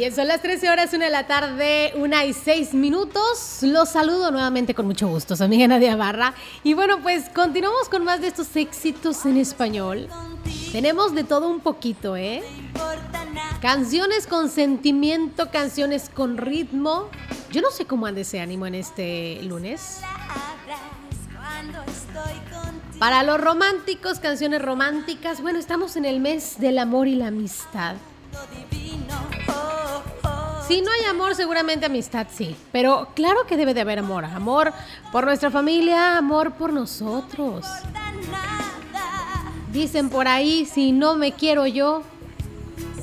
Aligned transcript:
Bien, 0.00 0.14
son 0.14 0.28
las 0.28 0.40
13 0.40 0.70
horas, 0.70 0.94
una 0.94 1.04
de 1.04 1.10
la 1.10 1.26
tarde, 1.26 1.92
una 1.94 2.24
y 2.24 2.32
seis 2.32 2.72
minutos. 2.72 3.58
Los 3.60 3.90
saludo 3.90 4.30
nuevamente 4.30 4.74
con 4.74 4.86
mucho 4.86 5.08
gusto, 5.08 5.36
su 5.36 5.44
amiga 5.44 5.68
Nadia 5.68 5.94
Barra. 5.94 6.32
Y 6.64 6.72
bueno, 6.72 7.02
pues 7.02 7.28
continuamos 7.28 7.90
con 7.90 8.04
más 8.04 8.22
de 8.22 8.28
estos 8.28 8.56
éxitos 8.56 9.26
en 9.26 9.36
español. 9.36 10.08
Tenemos 10.72 11.14
de 11.14 11.22
todo 11.22 11.50
un 11.50 11.60
poquito, 11.60 12.16
¿eh? 12.16 12.42
Canciones 13.60 14.26
con 14.26 14.48
sentimiento, 14.48 15.50
canciones 15.50 16.08
con 16.08 16.38
ritmo. 16.38 17.10
Yo 17.52 17.60
no 17.60 17.70
sé 17.70 17.84
cómo 17.84 18.06
ande 18.06 18.22
ese 18.22 18.40
ánimo 18.40 18.66
en 18.66 18.76
este 18.76 19.42
lunes. 19.42 20.00
Para 22.98 23.22
los 23.22 23.38
románticos, 23.38 24.18
canciones 24.18 24.62
románticas. 24.62 25.42
Bueno, 25.42 25.58
estamos 25.58 25.96
en 25.96 26.06
el 26.06 26.20
mes 26.20 26.58
del 26.58 26.78
amor 26.78 27.06
y 27.06 27.16
la 27.16 27.26
amistad. 27.26 27.96
Si 30.70 30.82
no 30.82 30.92
hay 30.92 31.04
amor, 31.06 31.34
seguramente 31.34 31.86
amistad 31.86 32.28
sí. 32.32 32.54
Pero 32.70 33.08
claro 33.16 33.44
que 33.44 33.56
debe 33.56 33.74
de 33.74 33.80
haber 33.80 33.98
amor. 33.98 34.24
Amor 34.24 34.72
por 35.10 35.24
nuestra 35.24 35.50
familia, 35.50 36.16
amor 36.16 36.52
por 36.52 36.72
nosotros. 36.72 37.66
Dicen 39.72 40.10
por 40.10 40.28
ahí, 40.28 40.66
si 40.66 40.92
no 40.92 41.16
me 41.16 41.32
quiero 41.32 41.66
yo, 41.66 42.04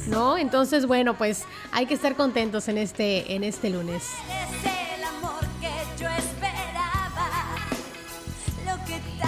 ¿no? 0.08 0.38
Entonces, 0.38 0.86
bueno, 0.86 1.18
pues 1.18 1.44
hay 1.74 1.88
que 1.88 1.94
estar 1.94 2.16
contentos 2.16 2.70
en 2.70 2.78
este, 2.78 3.36
en 3.36 3.44
este 3.44 3.70
lunes. 3.70 4.14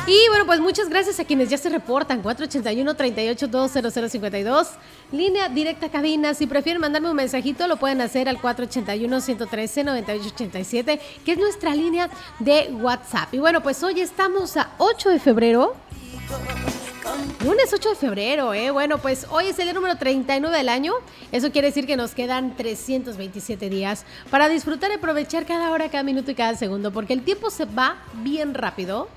Y 0.09 0.27
bueno, 0.29 0.45
pues 0.47 0.59
muchas 0.59 0.89
gracias 0.89 1.19
a 1.19 1.23
quienes 1.23 1.49
ya 1.49 1.59
se 1.59 1.69
reportan. 1.69 2.23
481-38-20052. 2.23 4.69
Línea 5.11 5.49
directa 5.49 5.89
cabina. 5.89 6.33
Si 6.33 6.47
prefieren 6.47 6.81
mandarme 6.81 7.11
un 7.11 7.15
mensajito, 7.15 7.67
lo 7.67 7.77
pueden 7.77 8.01
hacer 8.01 8.27
al 8.27 8.39
481-113-9887, 8.39 10.99
que 11.23 11.31
es 11.31 11.37
nuestra 11.37 11.75
línea 11.75 12.09
de 12.39 12.71
WhatsApp. 12.81 13.31
Y 13.35 13.37
bueno, 13.37 13.61
pues 13.61 13.83
hoy 13.83 14.01
estamos 14.01 14.57
a 14.57 14.71
8 14.79 15.11
de 15.11 15.19
febrero. 15.19 15.75
Lunes 17.45 17.71
8 17.71 17.89
de 17.89 17.95
febrero, 17.95 18.55
¿eh? 18.55 18.71
Bueno, 18.71 18.97
pues 18.97 19.27
hoy 19.29 19.49
es 19.49 19.59
el 19.59 19.65
día 19.65 19.73
número 19.73 19.95
39 19.95 20.57
del 20.57 20.69
año. 20.69 20.93
Eso 21.31 21.51
quiere 21.51 21.67
decir 21.67 21.85
que 21.85 21.97
nos 21.97 22.15
quedan 22.15 22.55
327 22.55 23.69
días 23.69 24.05
para 24.31 24.49
disfrutar 24.49 24.89
y 24.89 24.95
aprovechar 24.95 25.45
cada 25.45 25.69
hora, 25.69 25.87
cada 25.89 26.01
minuto 26.01 26.31
y 26.31 26.35
cada 26.35 26.55
segundo, 26.55 26.91
porque 26.91 27.13
el 27.13 27.21
tiempo 27.21 27.51
se 27.51 27.65
va 27.65 27.97
bien 28.23 28.55
rápido. 28.55 29.07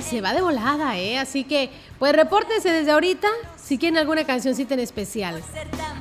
Se 0.00 0.20
va 0.22 0.32
de 0.32 0.40
volada, 0.40 0.96
¿eh? 0.96 1.18
Así 1.18 1.44
que, 1.44 1.70
pues 1.98 2.14
repórtense 2.14 2.70
desde 2.70 2.92
ahorita 2.92 3.28
si 3.56 3.76
quieren 3.76 3.98
alguna 3.98 4.24
cancioncita 4.24 4.72
en 4.74 4.80
especial. 4.80 5.42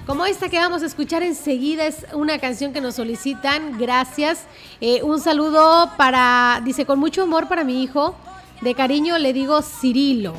Como 0.05 0.25
esta 0.25 0.47
que 0.47 0.57
vamos 0.57 0.83
a 0.83 0.85
escuchar 0.85 1.23
enseguida, 1.23 1.85
es 1.85 2.05
una 2.13 2.39
canción 2.39 2.71
que 2.71 2.79
nos 2.79 2.95
solicitan. 2.95 3.77
Gracias. 3.77 4.45
Eh, 4.79 5.03
un 5.03 5.19
saludo 5.19 5.91
para, 5.97 6.61
dice, 6.63 6.85
con 6.85 6.99
mucho 6.99 7.23
amor 7.23 7.49
para 7.49 7.65
mi 7.65 7.83
hijo. 7.83 8.15
De 8.61 8.73
cariño 8.73 9.17
le 9.17 9.33
digo 9.33 9.61
Cirilo. 9.61 10.33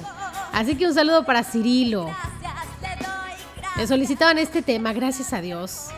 Así 0.55 0.75
que 0.75 0.87
un 0.87 0.95
saludo 0.95 1.27
para 1.27 1.45
Cirilo. 1.45 2.09
Me 3.77 3.87
solicitaban 3.87 4.39
este 4.39 4.63
tema, 4.63 4.95
gracias 4.95 5.35
a 5.35 5.43
Dios. 5.43 5.89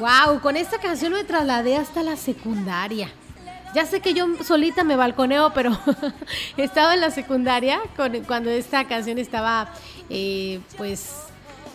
Wow, 0.00 0.40
con 0.40 0.56
esta 0.56 0.78
canción 0.78 1.12
me 1.12 1.22
trasladé 1.22 1.76
hasta 1.76 2.02
la 2.02 2.16
secundaria. 2.16 3.12
Ya 3.74 3.84
sé 3.86 4.00
que 4.00 4.14
yo 4.14 4.26
solita 4.44 4.84
me 4.84 4.94
balconeo, 4.94 5.52
pero 5.52 5.76
estaba 6.56 6.94
en 6.94 7.00
la 7.00 7.10
secundaria 7.10 7.80
cuando 8.28 8.48
esta 8.48 8.84
canción 8.84 9.18
estaba, 9.18 9.68
eh, 10.08 10.60
pues, 10.76 11.16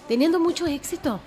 teniendo 0.07 0.39
mucho 0.39 0.65
éxito. 0.65 1.19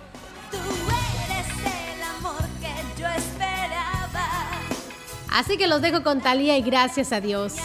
Así 5.31 5.59
que 5.59 5.67
los 5.67 5.83
dejo 5.83 6.03
con 6.03 6.23
Talía 6.23 6.57
y 6.57 6.63
gracias 6.63 7.13
a 7.13 7.21
Dios. 7.21 7.57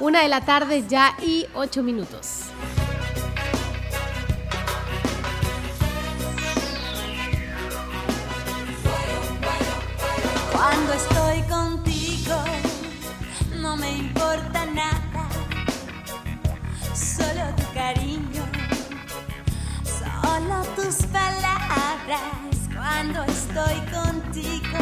Una 0.00 0.22
de 0.22 0.28
la 0.28 0.40
tarde 0.40 0.84
ya 0.88 1.14
y 1.20 1.46
ocho 1.54 1.82
minutos. 1.82 2.44
Cuando 10.50 10.92
estoy 10.94 11.42
contigo 11.42 11.73
Cuando 22.06 23.22
estoy 23.24 23.80
contigo, 23.90 24.78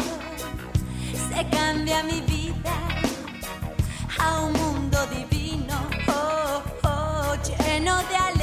se 1.29 1.49
cambia 1.49 2.03
mi 2.03 2.19
vida 2.21 2.73
a 4.19 4.41
un 4.41 4.51
mundo 4.51 4.97
divino, 5.07 5.73
oh, 6.09 6.63
oh, 6.83 7.35
lleno 7.45 7.97
de 8.09 8.15
alegrías. 8.17 8.42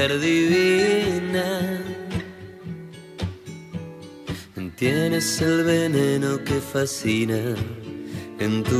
Mujer 0.00 0.18
divina, 0.18 1.82
tienes 4.76 5.42
el 5.42 5.62
veneno 5.64 6.42
que 6.42 6.54
fascina 6.54 7.54
en 8.38 8.62
tu 8.62 8.79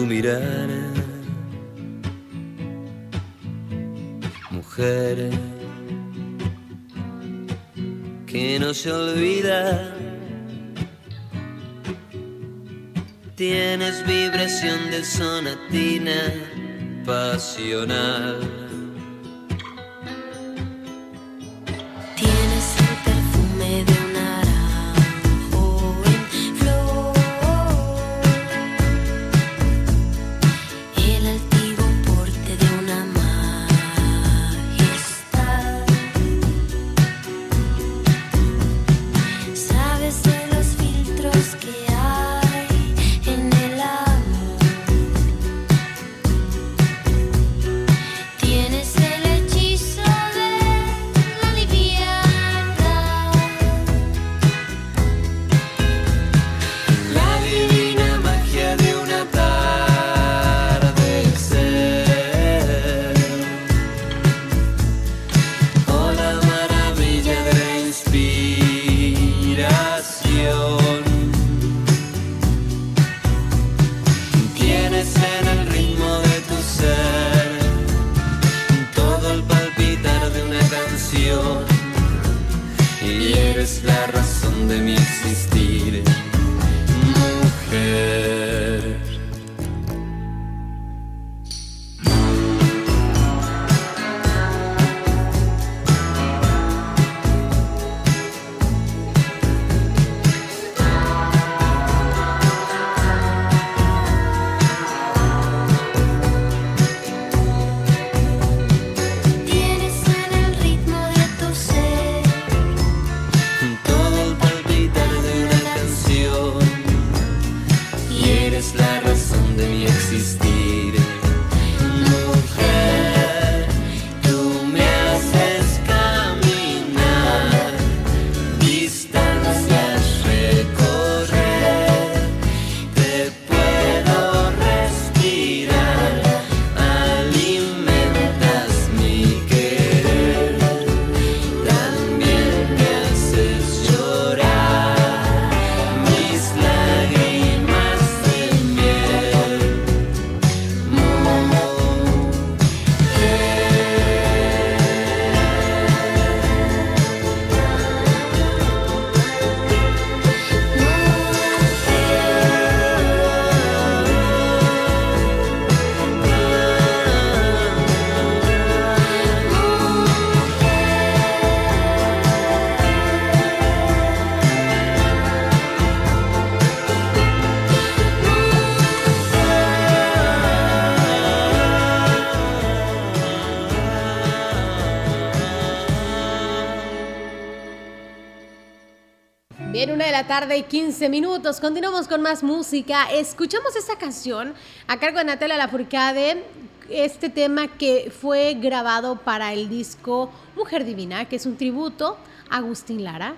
tarde 190.30 190.58
y 190.58 190.62
15 190.62 191.08
minutos. 191.08 191.58
Continuamos 191.58 192.06
con 192.06 192.22
más 192.22 192.44
música. 192.44 193.10
Escuchamos 193.10 193.74
esta 193.74 193.96
canción 193.96 194.54
a 194.86 194.96
cargo 195.00 195.18
de 195.18 195.24
Natalia 195.24 195.56
Lafourcade, 195.56 196.44
este 196.88 197.30
tema 197.30 197.66
que 197.66 198.12
fue 198.16 198.54
grabado 198.54 199.16
para 199.16 199.52
el 199.52 199.68
disco 199.68 200.30
Mujer 200.54 200.84
Divina, 200.84 201.24
que 201.24 201.34
es 201.34 201.46
un 201.46 201.56
tributo 201.56 202.16
a 202.48 202.58
Agustín 202.58 203.02
Lara. 203.02 203.34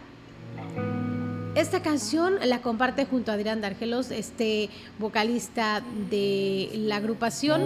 Esta 1.54 1.80
canción 1.80 2.34
la 2.44 2.60
comparte 2.60 3.06
junto 3.06 3.30
a 3.30 3.36
Adrián 3.36 3.62
Dargelos, 3.62 4.10
este 4.10 4.68
vocalista 4.98 5.82
de 6.10 6.72
la 6.74 6.96
agrupación. 6.96 7.62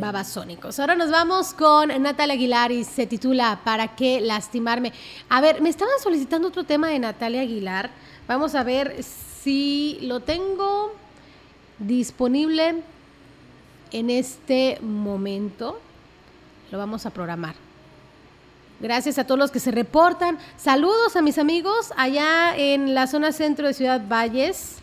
Babasónicos. 0.00 0.78
Ahora 0.80 0.94
nos 0.94 1.10
vamos 1.10 1.54
con 1.54 1.88
Natalia 2.02 2.34
Aguilar 2.34 2.72
y 2.72 2.84
se 2.84 3.06
titula 3.06 3.60
¿Para 3.64 3.94
qué 3.94 4.20
lastimarme? 4.20 4.92
A 5.28 5.40
ver, 5.40 5.60
me 5.60 5.68
estaban 5.68 5.94
solicitando 6.02 6.48
otro 6.48 6.64
tema 6.64 6.88
de 6.88 6.98
Natalia 6.98 7.42
Aguilar. 7.42 7.90
Vamos 8.26 8.54
a 8.54 8.62
ver 8.62 9.02
si 9.02 9.98
lo 10.02 10.20
tengo 10.20 10.92
disponible 11.78 12.82
en 13.92 14.10
este 14.10 14.78
momento. 14.80 15.78
Lo 16.70 16.78
vamos 16.78 17.06
a 17.06 17.10
programar. 17.10 17.54
Gracias 18.80 19.18
a 19.18 19.24
todos 19.24 19.38
los 19.38 19.50
que 19.50 19.60
se 19.60 19.70
reportan. 19.70 20.38
Saludos 20.56 21.14
a 21.14 21.22
mis 21.22 21.38
amigos 21.38 21.92
allá 21.96 22.56
en 22.56 22.94
la 22.94 23.06
zona 23.06 23.30
centro 23.30 23.66
de 23.68 23.74
Ciudad 23.74 24.02
Valles 24.08 24.81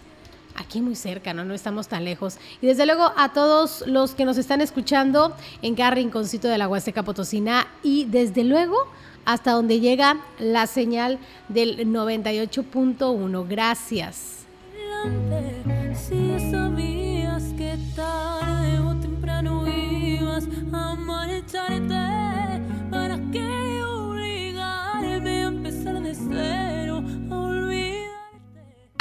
aquí 0.59 0.81
muy 0.81 0.95
cerca, 0.95 1.33
¿no? 1.33 1.45
No 1.45 1.53
estamos 1.53 1.87
tan 1.87 2.05
lejos. 2.05 2.37
Y 2.61 2.67
desde 2.67 2.85
luego 2.85 3.11
a 3.17 3.33
todos 3.33 3.83
los 3.87 4.13
que 4.13 4.25
nos 4.25 4.37
están 4.37 4.61
escuchando 4.61 5.35
en 5.61 5.75
cada 5.75 5.91
rinconcito 5.91 6.47
de 6.47 6.57
la 6.57 6.67
Huasteca 6.67 7.03
Potosina 7.03 7.67
y 7.81 8.05
desde 8.05 8.43
luego 8.43 8.77
hasta 9.25 9.51
donde 9.51 9.79
llega 9.79 10.17
la 10.39 10.67
señal 10.67 11.19
del 11.49 11.87
98.1. 11.87 13.47
Gracias. 13.47 14.45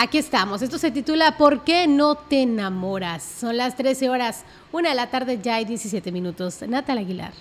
Aquí 0.01 0.17
estamos. 0.19 0.63
Esto 0.63 0.79
se 0.79 0.93
titula 0.93 1.37
¿Por 1.37 1.65
qué 1.65 1.89
no 1.89 2.15
te 2.15 2.43
enamoras? 2.43 3.21
Son 3.21 3.57
las 3.57 3.75
13 3.75 4.09
horas, 4.09 4.45
una 4.71 4.91
de 4.91 4.95
la 4.95 5.11
tarde 5.11 5.41
ya 5.43 5.57
hay 5.57 5.65
17 5.65 6.13
minutos. 6.13 6.63
Natal 6.69 6.99
Aguilar. 6.99 7.33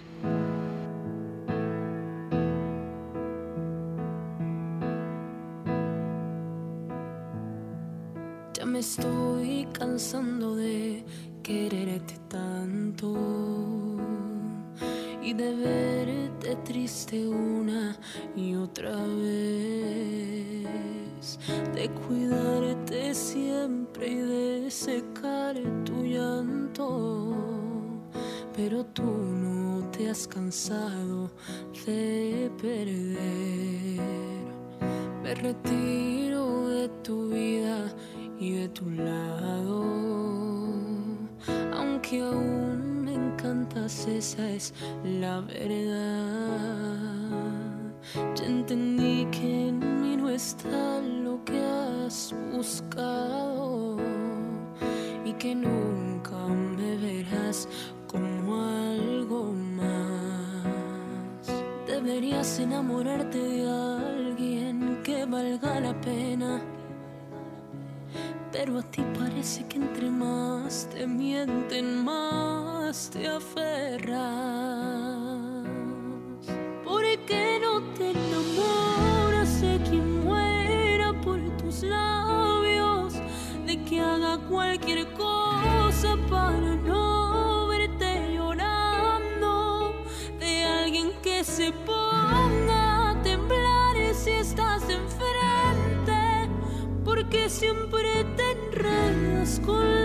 Te 8.53 8.65
me 8.65 8.79
estoy 8.79 9.67
cansando 9.71 10.55
de 10.55 11.05
quererte 11.43 12.15
tanto 12.27 13.13
y 15.21 15.33
de 15.33 15.53
verte 15.53 16.55
triste 16.65 17.27
una 17.27 17.95
y 18.35 18.55
otra 18.55 18.95
vez, 18.95 20.65
de 21.73 21.89
cuidarte 21.89 23.13
siempre 23.13 24.07
y 24.07 24.15
de 24.15 24.71
secar 24.71 25.55
tu 25.83 26.03
llanto, 26.03 27.35
pero 28.55 28.85
tú 28.85 29.03
no 29.03 29.89
te 29.91 30.09
has 30.09 30.27
cansado 30.27 31.29
de 31.85 32.49
perder. 32.61 33.99
Me 35.23 35.35
retiro 35.35 36.69
de 36.69 36.89
tu 37.03 37.29
vida 37.29 37.93
y 38.39 38.53
de 38.53 38.69
tu 38.69 38.89
lado, 38.89 39.83
aunque 41.73 42.21
aún 42.21 43.03
me 43.03 43.13
encantas, 43.15 44.07
esa 44.07 44.49
es 44.49 44.73
la 45.03 45.41
verdad. 45.41 46.87
Ya 48.15 48.45
entendí 48.45 49.25
que 49.31 49.69
en 49.69 50.01
mí 50.01 50.17
no 50.17 50.29
está 50.29 51.01
lo 51.01 51.43
que 51.43 51.59
has 51.59 52.33
buscado 52.53 53.97
y 55.25 55.33
que 55.33 55.55
nunca 55.55 56.37
me 56.77 56.97
verás 56.97 57.67
como 58.07 58.61
algo 58.61 59.53
más. 59.53 61.47
Deberías 61.85 62.59
enamorarte 62.59 63.37
de 63.37 63.69
alguien 63.69 65.01
que 65.03 65.25
valga 65.25 65.79
la 65.79 65.99
pena 66.01 66.61
pero 68.57 68.79
a 68.79 68.81
ti 68.81 69.03
parece 69.19 69.63
que 69.67 69.77
entre 69.77 70.09
más 70.09 70.89
te 70.91 71.05
mienten, 71.05 72.03
más 72.03 73.11
te 73.11 73.27
aferras. 73.27 75.26
¿Por 77.27 77.35
qué 77.35 77.59
no 77.61 77.81
te 77.93 78.11
enamoras 78.11 79.59
de 79.59 79.81
quien 79.89 80.23
muera 80.23 81.11
por 81.21 81.41
tus 81.57 81.83
labios? 81.83 83.15
De 83.65 83.83
que 83.83 83.99
haga 83.99 84.37
cualquier 84.47 85.11
cosa 85.11 86.15
para 86.29 86.75
no 86.85 87.67
verte 87.67 88.33
llorando. 88.33 89.93
De 90.39 90.63
alguien 90.63 91.11
que 91.21 91.43
se 91.43 91.73
ponga 91.85 93.09
a 93.09 93.21
temblar 93.23 93.97
si 94.13 94.31
estás 94.31 94.83
enfrente. 94.83 96.49
Porque 97.03 97.49
siempre 97.49 98.23
te 98.37 98.51
enredas 98.51 99.59
con 99.65 99.96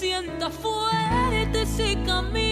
sienta 0.00 0.48
fuerte, 0.48 1.66
se 1.66 2.02
camina 2.06 2.49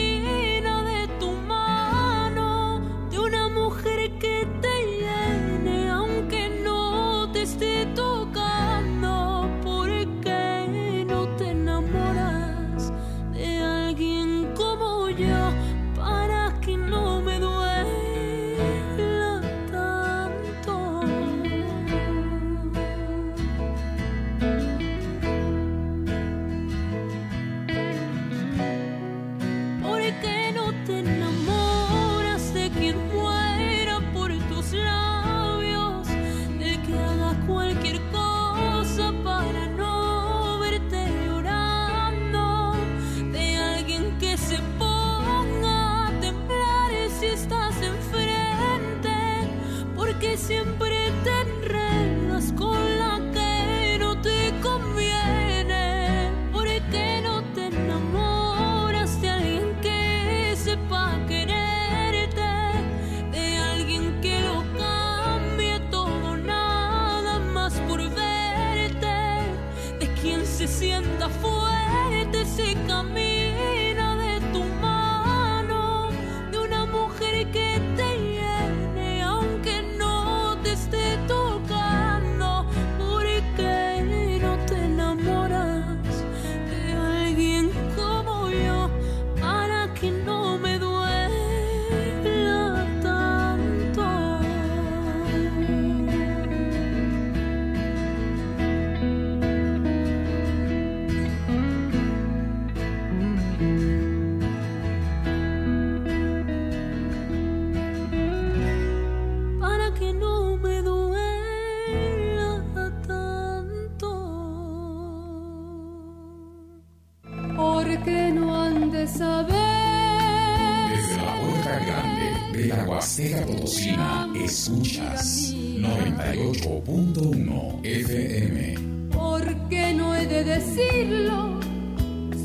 Huasteca 123.19 123.45
Potosina, 123.47 124.31
escuchas 124.45 125.53
98.1 125.53 127.85
FM. 127.85 129.09
porque 129.11 129.93
no 129.93 130.15
he 130.15 130.25
de 130.25 130.45
decirlo 130.45 131.59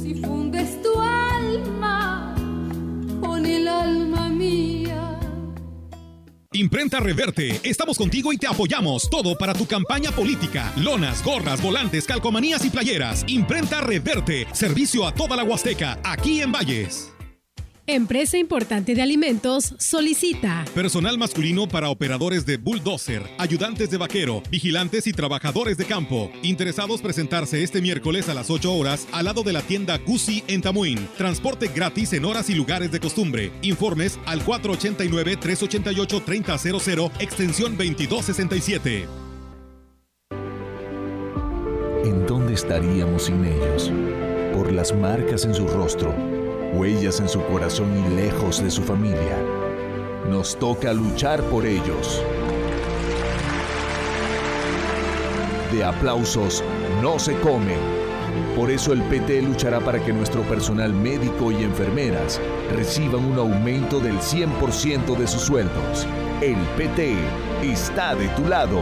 si 0.01 0.15
fundes 0.15 0.81
tu 0.81 0.99
alma 0.99 2.33
con 3.21 3.45
el 3.45 3.67
alma 3.67 4.29
mía. 4.29 5.19
Imprenta 6.53 6.99
Reverte, 6.99 7.61
estamos 7.63 7.95
contigo 7.95 8.33
y 8.33 8.37
te 8.37 8.47
apoyamos. 8.47 9.07
Todo 9.11 9.37
para 9.37 9.53
tu 9.53 9.67
campaña 9.67 10.11
política. 10.11 10.73
Lonas, 10.77 11.23
gorras, 11.23 11.61
volantes, 11.61 12.07
calcomanías 12.07 12.65
y 12.65 12.71
playeras. 12.71 13.23
Imprenta 13.27 13.79
Reverte, 13.81 14.47
servicio 14.53 15.05
a 15.05 15.13
toda 15.13 15.35
la 15.35 15.43
Huasteca, 15.43 15.99
aquí 16.03 16.41
en 16.41 16.51
Valles. 16.51 17.12
Empresa 17.85 18.37
importante 18.37 18.95
de 18.95 19.01
alimentos 19.01 19.75
solicita. 19.77 20.63
Personal 20.73 21.17
masculino 21.17 21.67
para 21.67 21.89
operadores 21.89 22.45
de 22.45 22.55
bulldozer, 22.55 23.23
ayudantes 23.37 23.89
de 23.89 23.97
vaquero, 23.97 24.41
vigilantes 24.49 25.05
y 25.05 25.11
trabajadores 25.11 25.75
de 25.75 25.83
campo. 25.83 26.31
Interesados 26.43 27.01
presentarse 27.01 27.61
este 27.61 27.81
miércoles 27.81 28.29
a 28.29 28.33
las 28.33 28.49
8 28.49 28.73
horas 28.73 29.05
al 29.11 29.25
lado 29.25 29.43
de 29.43 29.51
la 29.51 29.61
tienda 29.61 29.97
Gucci 29.97 30.45
en 30.47 30.61
Tamuín. 30.61 31.09
Transporte 31.17 31.69
gratis 31.75 32.13
en 32.13 32.23
horas 32.23 32.49
y 32.49 32.55
lugares 32.55 32.89
de 32.89 33.01
costumbre. 33.01 33.51
Informes 33.63 34.17
al 34.25 34.45
489-388-3000, 34.45 37.11
extensión 37.19 37.75
2267. 37.75 39.07
¿En 42.05 42.25
dónde 42.27 42.53
estaríamos 42.53 43.23
sin 43.23 43.43
ellos? 43.43 43.91
Por 44.53 44.71
las 44.71 44.95
marcas 44.95 45.43
en 45.43 45.53
su 45.53 45.67
rostro, 45.67 46.15
huellas 46.75 47.19
en 47.19 47.29
su 47.29 47.41
corazón 47.45 47.91
y 48.05 48.15
lejos 48.15 48.63
de 48.63 48.71
su 48.71 48.83
familia. 48.83 49.37
Nos 50.29 50.57
toca 50.57 50.93
luchar 50.93 51.41
por 51.43 51.65
ellos. 51.65 52.23
de 55.73 55.83
aplausos 55.83 56.63
no 57.01 57.17
se 57.17 57.33
come. 57.39 57.75
Por 58.55 58.69
eso 58.69 58.93
el 58.93 59.01
PT 59.03 59.41
luchará 59.41 59.79
para 59.79 60.03
que 60.03 60.13
nuestro 60.13 60.43
personal 60.43 60.93
médico 60.93 61.51
y 61.51 61.63
enfermeras 61.63 62.39
reciban 62.71 63.25
un 63.25 63.39
aumento 63.39 63.99
del 63.99 64.17
100% 64.19 65.17
de 65.17 65.27
sus 65.27 65.41
sueldos. 65.41 66.07
El 66.41 66.57
PT 66.77 67.15
está 67.63 68.15
de 68.15 68.27
tu 68.29 68.45
lado 68.45 68.81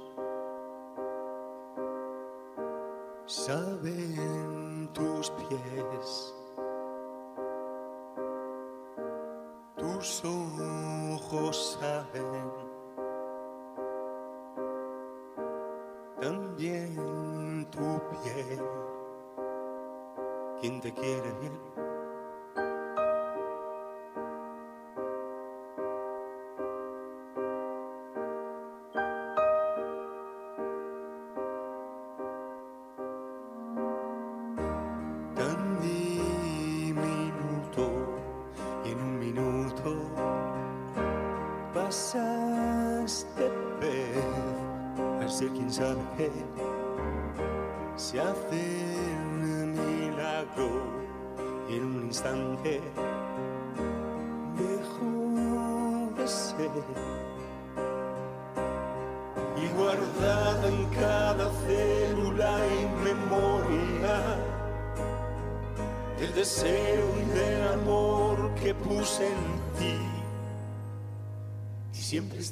saben 3.26 4.88
tus 4.94 5.28
pies, 5.28 6.34
tus 9.76 10.24
ojos 10.24 11.78
saben, 11.78 12.59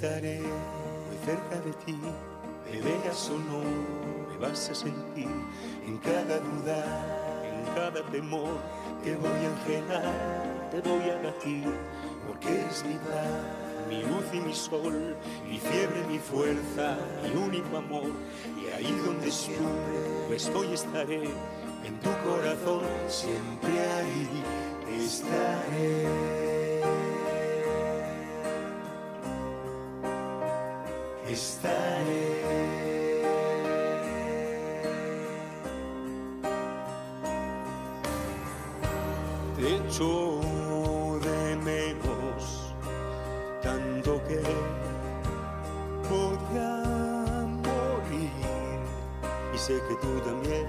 estaré 0.01 0.39
muy 0.39 1.19
cerca 1.27 1.57
de 1.67 1.73
ti, 1.85 1.99
me 2.71 2.81
veas 2.83 3.31
o 3.31 3.37
no, 3.37 3.65
me 4.31 4.37
vas 4.39 4.71
a 4.71 4.75
sentir 4.75 5.27
en 5.85 5.99
cada 5.99 6.39
duda, 6.39 7.43
en 7.43 7.75
cada 7.75 8.01
temor, 8.09 8.61
te 9.03 9.17
voy 9.17 9.29
a 9.29 9.51
enjenar, 9.51 10.71
te 10.71 10.81
voy 10.89 11.03
a 11.11 11.21
latir, 11.21 11.65
porque 12.29 12.65
es 12.71 12.85
mi 12.85 12.95
paz, 12.95 13.89
mi 13.89 14.03
luz 14.03 14.25
y 14.33 14.41
mi 14.41 14.55
sol, 14.55 15.17
mi 15.49 15.59
fiebre, 15.59 16.05
mi 16.09 16.21
fuerza, 16.21 16.97
mi 17.25 17.35
único 17.35 17.79
amor, 17.79 18.13
y 18.57 18.73
ahí 18.73 19.03
donde 19.05 19.27
estuve, 19.27 20.37
estoy 20.37 20.75
estaré 20.75 21.25
en 21.85 21.99
tu 21.99 22.11
corazón. 22.25 22.83
Siempre 23.09 23.73
ahí 23.81 25.05
estaré. 25.05 26.48
Estaré. 31.31 32.43
Te 39.57 39.77
echo 39.77 40.41
de 41.21 41.57
menos 41.57 42.73
tanto 43.63 44.23
que 44.27 44.41
podría 46.09 46.73
morir 47.67 48.31
y 49.53 49.59
sé 49.59 49.75
que 49.87 49.95
tú 49.97 50.21
también 50.25 50.67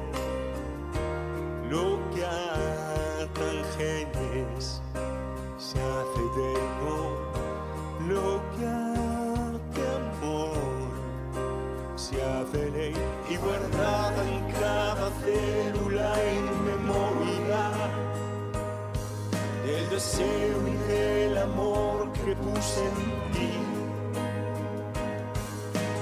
lo 1.70 2.00
que 2.14 2.26
atan 2.26 3.64
genes 3.78 4.82
se 5.58 5.80
hace 5.80 6.20
eterno, 6.32 7.16
lo 8.10 8.42
que 8.58 8.66
hace 8.66 8.89
y 12.12 13.38
guardada 13.38 14.28
en 14.28 14.52
cada 14.54 15.12
célula 15.22 16.14
en 16.24 16.66
memoria 16.66 17.72
del 19.64 19.90
deseo 19.90 20.68
y 20.68 20.92
del 20.92 21.38
amor 21.38 22.12
que 22.14 22.36
puse 22.36 22.86
en 22.86 23.32
ti. 23.34 23.52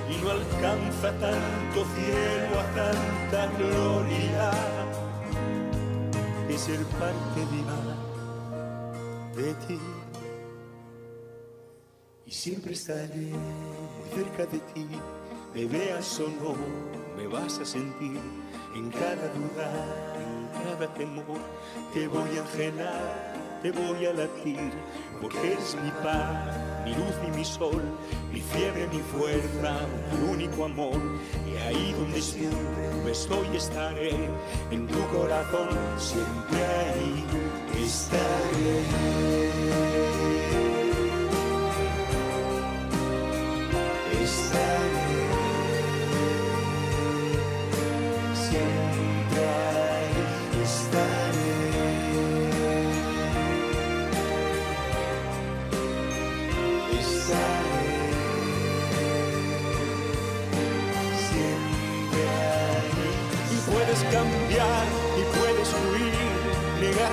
Y 0.09 0.23
no 0.23 0.31
alcanza 0.31 1.11
tanto 1.19 1.85
cielo 1.95 2.59
a 2.59 2.65
tanta 2.75 3.57
gloria 3.57 4.51
de 6.47 6.57
ser 6.57 6.79
parte 6.99 7.45
viva 7.51 7.79
de 9.35 9.53
ti. 9.67 9.79
Y 12.25 12.31
siempre 12.31 12.73
estaré 12.73 13.15
muy 13.15 14.09
cerca 14.15 14.45
de 14.45 14.59
ti, 14.73 14.87
me 15.57 15.65
veas 15.65 16.19
o 16.19 16.29
no, 16.29 16.55
me 17.17 17.25
vas 17.25 17.57
a 17.57 17.65
sentir 17.65 18.19
en 18.75 18.91
cada 18.91 19.27
duda, 19.33 19.67
en 20.13 20.47
cada 20.63 20.93
temor, 20.93 21.39
te 21.95 22.07
voy 22.07 22.29
a 22.37 22.41
enjenar, 22.41 23.33
te 23.63 23.71
voy 23.71 24.05
a 24.05 24.13
latir, 24.13 24.69
porque 25.19 25.53
eres 25.53 25.75
mi 25.83 25.89
paz, 26.03 26.55
mi 26.85 26.91
luz 26.91 27.15
y 27.27 27.31
mi 27.35 27.43
sol, 27.43 27.81
mi 28.31 28.39
fiebre, 28.39 28.87
mi 28.93 28.99
fuerza, 28.99 29.79
mi 30.11 30.29
único 30.29 30.65
amor, 30.65 31.01
y 31.51 31.57
ahí 31.63 31.91
donde 31.97 32.21
siempre 32.21 33.11
estoy 33.11 33.47
estaré, 33.57 34.11
en 34.69 34.85
tu 34.85 35.07
corazón 35.07 35.69
siempre 35.97 36.63
ahí. 36.63 37.25
Estaré 37.83 39.47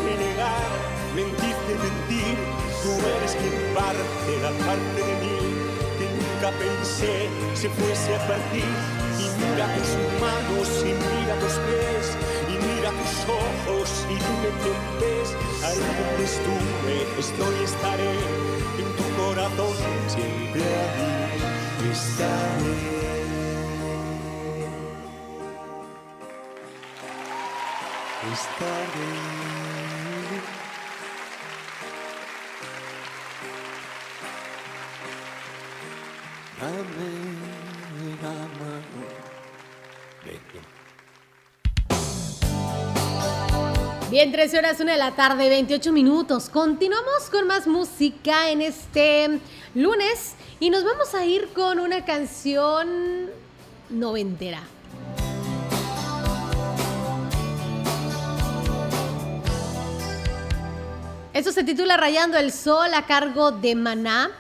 negar 0.02 0.12
y 0.12 0.24
negar, 0.24 0.70
mentirte 1.14 1.72
mentir. 1.74 2.36
Tú 2.82 2.92
eres 3.16 3.32
quien 3.32 3.74
parte 3.74 4.30
la 4.42 4.52
parte 4.66 5.00
de 5.00 5.14
mí 5.22 5.38
que 5.98 6.06
nunca 6.18 6.50
pensé 6.58 7.28
se 7.54 7.68
fuese 7.70 8.14
a 8.14 8.26
partir. 8.26 8.72
Y 9.18 9.26
mira 9.40 9.66
tus 9.76 9.90
manos 10.20 10.68
y 10.82 10.92
mira 10.92 11.34
tus 11.40 11.54
pies 11.66 12.06
y 12.48 12.54
mira 12.66 12.90
tus 12.90 13.14
ojos 13.30 13.90
y 14.10 14.14
dime 14.14 14.50
quién 14.62 14.80
ves. 15.00 15.30
Ahí 15.64 15.78
donde 15.78 16.24
estuve, 16.24 16.96
estoy, 17.18 17.64
estaré 17.64 18.14
en 18.78 18.88
tu 18.96 19.04
corazón 19.22 19.74
siempre 20.08 20.62
ahí 20.62 21.90
estaré. 21.90 23.04
Estaré. 28.32 29.83
Bien. 44.24 44.30
Bien, 44.30 44.32
13 44.32 44.58
horas, 44.58 44.80
1 44.80 44.90
de 44.90 44.96
la 44.98 45.10
tarde, 45.10 45.50
28 45.50 45.92
minutos. 45.92 46.48
Continuamos 46.48 47.28
con 47.30 47.46
más 47.46 47.66
música 47.66 48.48
en 48.50 48.62
este 48.62 49.38
lunes 49.74 50.34
y 50.60 50.70
nos 50.70 50.82
vamos 50.82 51.14
a 51.14 51.26
ir 51.26 51.48
con 51.48 51.78
una 51.78 52.06
canción 52.06 53.28
noventera. 53.90 54.62
Esto 61.34 61.52
se 61.52 61.64
titula 61.64 61.98
Rayando 61.98 62.38
el 62.38 62.50
Sol 62.50 62.94
a 62.94 63.04
cargo 63.04 63.50
de 63.50 63.74
Maná, 63.74 64.30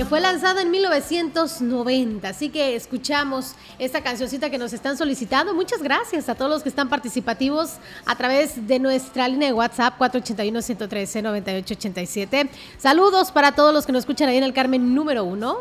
que 0.00 0.06
fue 0.06 0.18
lanzada 0.18 0.62
en 0.62 0.70
1990. 0.70 2.26
Así 2.26 2.48
que 2.48 2.74
escuchamos 2.74 3.54
esta 3.78 4.02
cancioncita 4.02 4.48
que 4.48 4.56
nos 4.56 4.72
están 4.72 4.96
solicitando. 4.96 5.52
Muchas 5.52 5.82
gracias 5.82 6.30
a 6.30 6.34
todos 6.34 6.50
los 6.50 6.62
que 6.62 6.70
están 6.70 6.88
participativos 6.88 7.72
a 8.06 8.16
través 8.16 8.66
de 8.66 8.78
nuestra 8.78 9.28
línea 9.28 9.48
de 9.48 9.52
WhatsApp 9.52 10.00
481-113-9887. 10.00 12.48
Saludos 12.78 13.30
para 13.30 13.52
todos 13.52 13.74
los 13.74 13.84
que 13.84 13.92
nos 13.92 14.04
escuchan 14.04 14.30
ahí 14.30 14.38
en 14.38 14.44
el 14.44 14.54
Carmen 14.54 14.94
número 14.94 15.22
uno. 15.22 15.58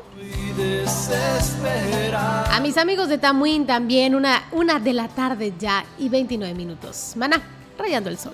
A 2.49 2.61
mis 2.61 2.77
amigos 2.77 3.09
de 3.09 3.17
Tamuín 3.17 3.67
también, 3.67 4.15
una, 4.15 4.43
una 4.53 4.79
de 4.79 4.93
la 4.93 5.09
tarde 5.09 5.51
ya 5.59 5.83
y 5.97 6.07
29 6.07 6.55
minutos. 6.55 7.11
Maná, 7.17 7.41
rayando 7.77 8.09
el 8.09 8.17
sol. 8.17 8.31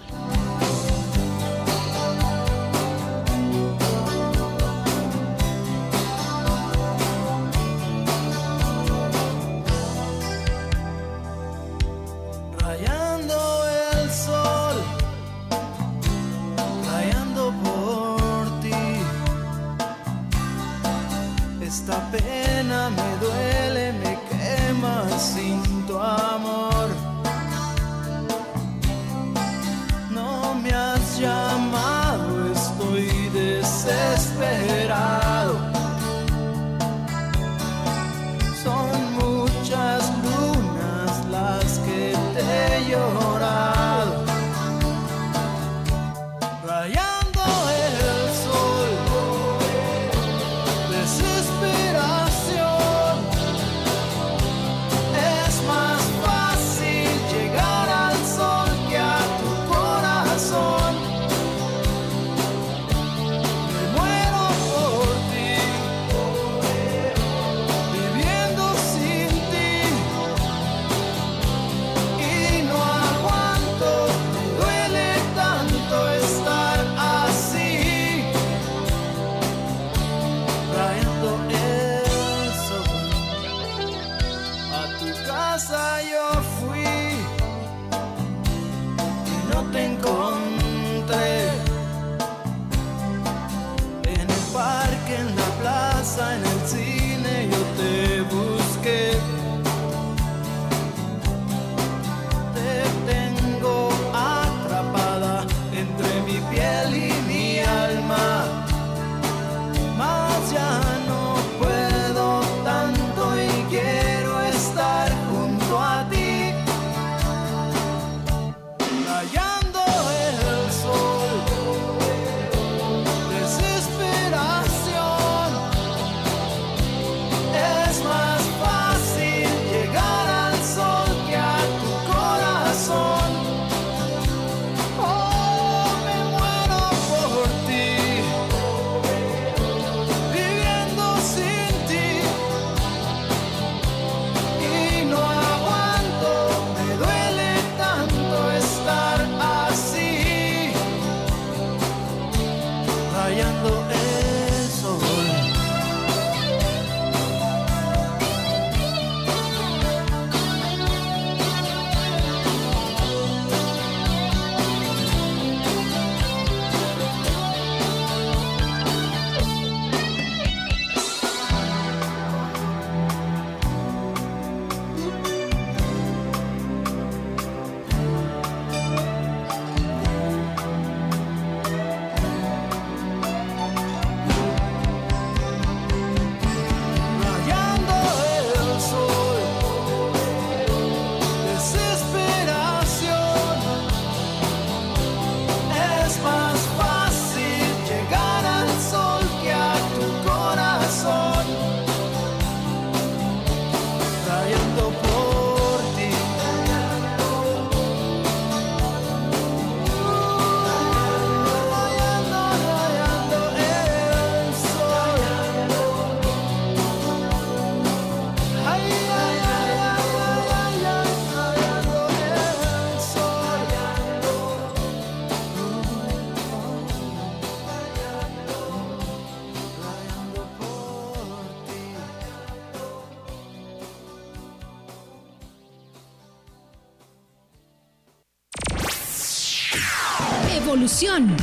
Evolución 240.85 241.35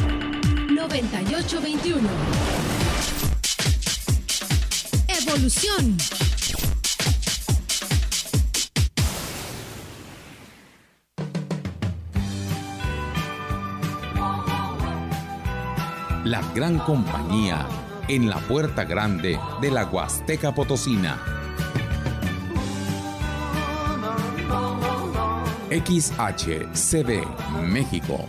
9821. 0.73 2.09
Evolución. 5.09 5.97
La 16.25 16.41
gran 16.55 16.79
compañía 16.79 17.67
en 18.07 18.31
la 18.31 18.37
puerta 18.39 18.85
grande 18.85 19.41
de 19.61 19.71
la 19.73 19.87
Huasteca 19.87 20.55
Potosina. 20.55 21.19
XHCD 25.69 27.25
México 27.65 28.29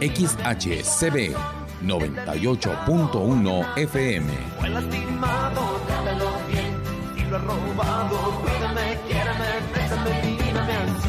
XHCB 0.00 1.36
98.1 1.82 3.76
FM. 3.76 4.32
Fue 4.58 4.70
lastimado, 4.70 5.78
trátalo 5.86 6.30
bien. 6.50 6.72
Si 7.14 7.22
lo 7.24 7.36
he 7.36 7.38
robado, 7.38 8.40
cuídame, 8.40 8.96
quiérame, 9.06 9.44
bésame, 9.74 10.12
mírame 10.42 10.72
así. 10.72 11.08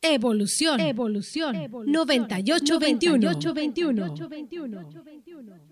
Evolución. 0.00 0.80
Evolución. 0.80 1.54
9821. 1.86 3.18
9821. 3.18 5.65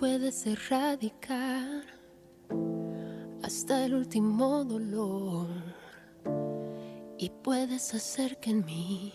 Puedes 0.00 0.46
erradicar 0.46 1.84
hasta 3.42 3.84
el 3.84 3.92
último 3.92 4.64
dolor 4.64 5.48
y 7.18 7.28
puedes 7.28 7.92
hacer 7.92 8.40
que 8.40 8.52
en 8.52 8.64
mí 8.64 9.12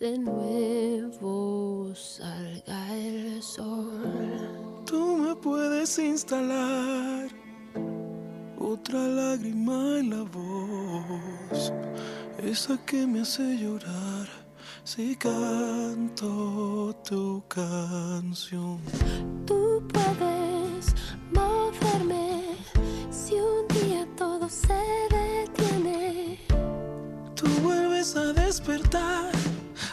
de 0.00 0.16
nuevo 0.16 1.94
salga 1.94 2.96
el 2.96 3.42
sol. 3.42 4.82
Tú 4.86 5.18
me 5.18 5.36
puedes 5.36 5.98
instalar 5.98 7.28
otra 8.58 9.06
lágrima 9.06 9.98
en 9.98 10.08
la 10.08 10.22
voz, 10.22 11.70
esa 12.42 12.82
que 12.86 13.06
me 13.06 13.20
hace 13.20 13.58
llorar 13.58 14.26
si 14.84 15.16
canto 15.16 16.96
tu 17.04 17.42
canción. 17.46 18.80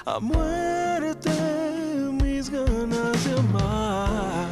A 0.05 0.19
muerte 0.19 1.29
mis 2.21 2.49
ganas 2.49 3.23
de 3.25 3.33
amar. 3.39 4.51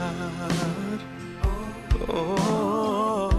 Oh, 2.08 2.36
oh. 2.36 3.30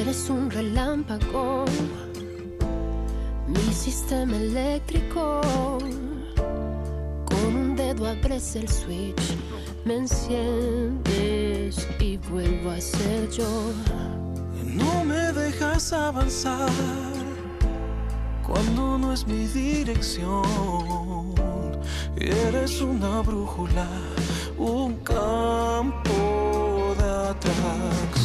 Eres 0.00 0.30
un 0.30 0.50
relámpago, 0.50 1.64
mi 3.46 3.72
sistema 3.72 4.36
eléctrico. 4.36 5.40
Con 7.26 7.69
dedo 8.00 8.10
abres 8.10 8.56
el 8.56 8.68
switch, 8.68 9.36
me 9.84 9.96
enciendes 9.98 11.86
y 11.98 12.16
vuelvo 12.16 12.70
a 12.70 12.80
ser 12.80 13.30
yo. 13.30 13.72
No 14.64 15.04
me 15.04 15.32
dejas 15.32 15.92
avanzar 15.92 16.70
cuando 18.46 18.98
no 18.98 19.12
es 19.12 19.26
mi 19.26 19.46
dirección. 19.46 21.34
Eres 22.16 22.80
una 22.80 23.20
brújula, 23.22 23.88
un 24.58 24.96
campo 24.96 26.94
de 26.98 27.10
atracción. 27.30 28.19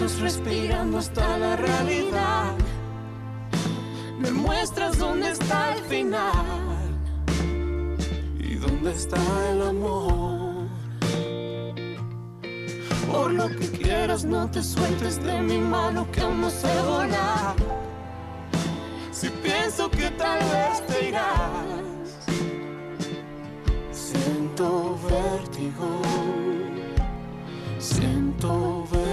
Años 0.00 0.20
respirando 0.20 0.98
hasta 0.98 1.38
la 1.38 1.56
realidad. 1.56 2.52
Me 4.18 4.30
muestras 4.30 4.96
dónde 4.98 5.30
está 5.30 5.74
el 5.74 5.82
final 5.84 6.96
y 8.38 8.54
dónde 8.54 8.92
está 8.92 9.18
el 9.50 9.62
amor. 9.62 10.68
Por 13.10 13.32
lo 13.32 13.48
que 13.48 13.70
quieras, 13.70 14.24
no 14.24 14.48
te 14.48 14.62
sueltes 14.62 15.22
de 15.22 15.40
mi 15.40 15.58
mano 15.58 16.06
que 16.12 16.20
aún 16.20 16.42
no 16.42 16.50
volar. 16.86 17.56
Si 19.10 19.28
pienso 19.30 19.90
que 19.90 20.10
tal 20.10 20.38
vez 20.38 20.86
te 20.86 21.08
irás, 21.08 22.28
siento 23.90 24.96
vértigo, 25.08 26.02
siento 27.78 28.84
vértigo. 28.92 29.07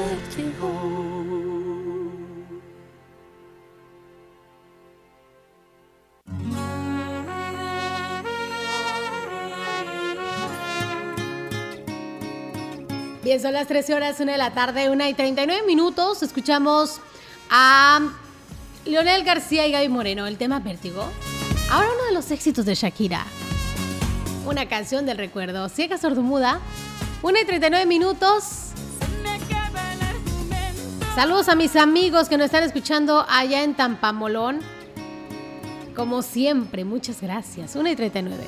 Bien, 13.24 13.42
son 13.42 13.54
las 13.54 13.68
13 13.68 13.96
horas, 13.96 14.20
1 14.20 14.30
de 14.30 14.38
la 14.38 14.54
tarde, 14.54 14.90
1 14.90 15.08
y 15.08 15.14
39 15.14 15.64
minutos. 15.66 16.22
Escuchamos 16.22 17.00
a 17.50 18.02
Leonel 18.84 19.24
García 19.24 19.66
y 19.66 19.72
Gaby 19.72 19.88
Moreno, 19.88 20.28
el 20.28 20.38
tema 20.38 20.60
Vértigo. 20.60 21.08
Ahora 21.72 21.88
uno 21.96 22.06
de 22.08 22.12
los 22.12 22.30
éxitos 22.32 22.66
de 22.66 22.76
Shakira. 22.76 23.26
Una 24.46 24.68
canción 24.68 25.06
del 25.06 25.18
recuerdo. 25.18 25.70
Ciega 25.70 25.98
sordomuda. 25.98 26.60
1 27.24 27.40
y 27.42 27.46
39 27.46 27.86
minutos. 27.86 28.65
Saludos 31.16 31.48
a 31.48 31.56
mis 31.56 31.78
amigos 31.78 32.28
que 32.28 32.38
nos 32.38 32.48
están 32.48 32.64
escuchando 32.64 33.26
allá 33.30 33.64
en 33.64 33.74
Tampamolón. 33.74 34.60
Como 35.96 36.22
siempre, 36.22 36.84
muchas 36.84 37.22
gracias. 37.22 37.78
1 37.78 37.90
y 37.90 37.96
39. 37.96 38.44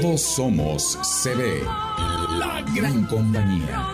Todos 0.00 0.22
somos 0.22 0.98
CB, 1.22 1.62
la 2.36 2.64
gran 2.74 3.04
compañía. 3.06 3.93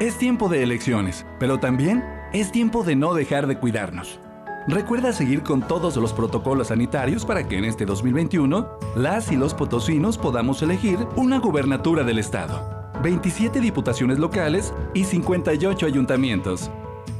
Es 0.00 0.18
tiempo 0.18 0.48
de 0.48 0.64
elecciones, 0.64 1.24
pero 1.38 1.60
también 1.60 2.04
es 2.32 2.50
tiempo 2.50 2.82
de 2.82 2.96
no 2.96 3.14
dejar 3.14 3.46
de 3.46 3.58
cuidarnos. 3.58 4.18
Recuerda 4.66 5.12
seguir 5.12 5.44
con 5.44 5.62
todos 5.62 5.96
los 5.96 6.12
protocolos 6.12 6.68
sanitarios 6.68 7.24
para 7.24 7.46
que 7.46 7.58
en 7.58 7.64
este 7.64 7.86
2021 7.86 8.68
las 8.96 9.30
y 9.30 9.36
los 9.36 9.54
potosinos 9.54 10.18
podamos 10.18 10.60
elegir 10.62 10.98
una 11.14 11.38
gubernatura 11.38 12.02
del 12.02 12.18
estado, 12.18 12.90
27 13.04 13.60
diputaciones 13.60 14.18
locales 14.18 14.74
y 14.94 15.04
58 15.04 15.86
ayuntamientos. 15.86 16.72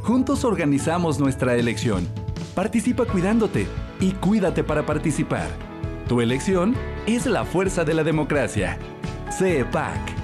Juntos 0.03 0.45
organizamos 0.45 1.20
nuestra 1.20 1.55
elección. 1.55 2.09
Participa 2.57 3.05
cuidándote 3.05 3.68
y 4.01 4.12
cuídate 4.12 4.64
para 4.64 4.85
participar. 4.85 5.47
Tu 6.09 6.20
elección 6.20 6.75
es 7.07 7.27
la 7.27 7.45
fuerza 7.45 7.85
de 7.85 7.95
la 7.95 8.03
democracia. 8.03 8.79
CEPAC. 9.31 10.24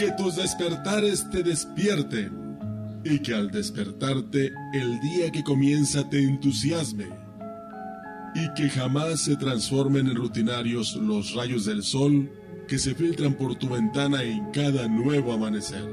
Que 0.00 0.12
tus 0.12 0.36
despertares 0.36 1.28
te 1.28 1.42
despierten 1.42 2.56
y 3.04 3.18
que 3.18 3.34
al 3.34 3.50
despertarte 3.50 4.50
el 4.72 4.98
día 5.00 5.30
que 5.30 5.44
comienza 5.44 6.08
te 6.08 6.22
entusiasme 6.22 7.04
y 8.34 8.50
que 8.54 8.70
jamás 8.70 9.20
se 9.20 9.36
transformen 9.36 10.06
en 10.06 10.14
rutinarios 10.14 10.96
los 10.96 11.34
rayos 11.34 11.66
del 11.66 11.82
sol 11.82 12.32
que 12.66 12.78
se 12.78 12.94
filtran 12.94 13.34
por 13.34 13.56
tu 13.56 13.68
ventana 13.68 14.22
en 14.22 14.50
cada 14.52 14.88
nuevo 14.88 15.34
amanecer 15.34 15.86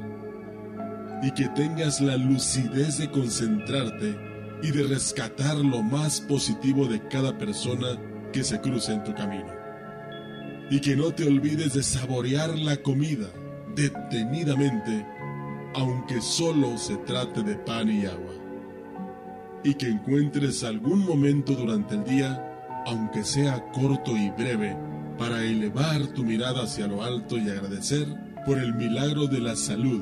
y 1.22 1.30
que 1.32 1.50
tengas 1.50 2.00
la 2.00 2.16
lucidez 2.16 3.00
de 3.00 3.12
concentrarte 3.12 4.18
y 4.64 4.72
de 4.72 4.84
rescatar 4.84 5.58
lo 5.58 5.84
más 5.84 6.22
positivo 6.22 6.88
de 6.88 7.06
cada 7.10 7.38
persona 7.38 8.00
que 8.32 8.46
se 8.46 8.62
cruza 8.62 8.94
en 8.94 9.04
tu 9.04 9.14
camino. 9.14 9.52
Y 10.72 10.80
que 10.80 10.96
no 10.96 11.14
te 11.14 11.28
olvides 11.28 11.74
de 11.74 11.84
saborear 11.84 12.58
la 12.58 12.78
comida 12.78 13.28
detenidamente, 13.78 15.06
aunque 15.76 16.20
solo 16.20 16.78
se 16.78 16.98
trate 16.98 17.44
de 17.44 17.56
pan 17.56 17.90
y 17.90 18.06
agua. 18.06 18.34
Y 19.64 19.76
que 19.76 19.88
encuentres 19.88 20.64
algún 20.64 21.06
momento 21.06 21.54
durante 21.54 21.96
el 21.96 22.04
día, 22.04 22.84
aunque 22.88 23.24
sea 23.24 23.64
corto 23.72 24.18
y 24.18 24.32
breve, 24.32 24.76
para 25.20 25.44
elevar 25.44 26.08
tu 26.08 26.24
mirada 26.24 26.64
hacia 26.64 26.88
lo 26.88 27.04
alto 27.04 27.38
y 27.38 27.50
agradecer 27.50 28.08
por 28.46 28.58
el 28.58 28.74
milagro 28.74 29.28
de 29.28 29.40
la 29.40 29.56
salud, 29.56 30.02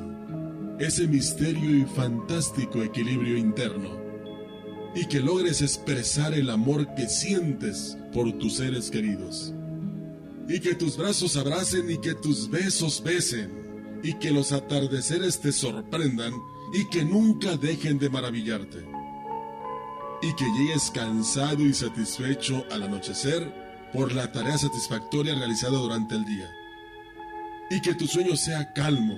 ese 0.80 1.08
misterio 1.08 1.78
y 1.78 1.84
fantástico 1.84 2.82
equilibrio 2.82 3.38
interno, 3.38 3.90
y 4.96 5.06
que 5.08 5.20
logres 5.20 5.62
expresar 5.62 6.34
el 6.34 6.50
amor 6.50 6.96
que 6.96 7.10
sientes 7.10 7.98
por 8.14 8.32
tus 8.34 8.58
seres 8.58 8.90
queridos, 8.90 9.54
y 10.48 10.60
que 10.60 10.76
tus 10.76 10.96
brazos 10.96 11.36
abracen 11.36 11.90
y 11.90 11.98
que 11.98 12.14
tus 12.14 12.50
besos 12.50 13.02
besen, 13.04 13.65
y 14.06 14.14
que 14.14 14.30
los 14.30 14.52
atardeceres 14.52 15.40
te 15.40 15.52
sorprendan 15.52 16.32
y 16.72 16.88
que 16.90 17.04
nunca 17.04 17.58
dejen 17.58 17.98
de 17.98 18.08
maravillarte. 18.08 18.86
Y 20.22 20.32
que 20.36 20.46
llegues 20.46 20.92
cansado 20.92 21.64
y 21.66 21.74
satisfecho 21.74 22.64
al 22.72 22.84
anochecer 22.84 23.52
por 23.92 24.14
la 24.14 24.32
tarea 24.32 24.60
satisfactoria 24.60 25.34
realizada 25.34 25.80
durante 25.80 26.14
el 26.14 26.24
día. 26.24 26.48
Y 27.72 27.82
que 27.82 27.96
tu 27.96 28.06
sueño 28.06 28.36
sea 28.36 28.74
calmo, 28.74 29.18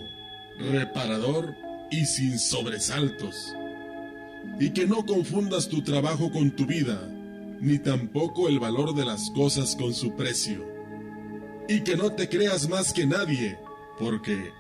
reparador 0.58 1.54
y 1.92 2.06
sin 2.06 2.40
sobresaltos. 2.40 3.54
Y 4.58 4.70
que 4.70 4.88
no 4.88 5.06
confundas 5.06 5.68
tu 5.68 5.82
trabajo 5.82 6.32
con 6.32 6.52
tu 6.52 6.66
vida, 6.66 7.10
ni 7.60 7.78
tampoco 7.78 8.48
el 8.48 8.60
valor 8.60 8.96
de 8.96 9.04
las 9.04 9.32
cosas 9.32 9.76
con 9.76 9.94
su 9.94 10.16
precio. 10.16 10.66
Y 11.68 11.82
que 11.82 11.98
no 11.98 12.14
te 12.14 12.30
creas 12.30 12.70
más 12.70 12.94
que 12.94 13.06
nadie, 13.06 13.60
porque 14.00 14.54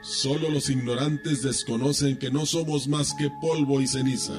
Solo 0.00 0.48
los 0.48 0.70
ignorantes 0.70 1.42
desconocen 1.42 2.18
que 2.18 2.30
no 2.30 2.46
somos 2.46 2.86
más 2.86 3.14
que 3.14 3.30
polvo 3.40 3.80
y 3.80 3.88
ceniza. 3.88 4.34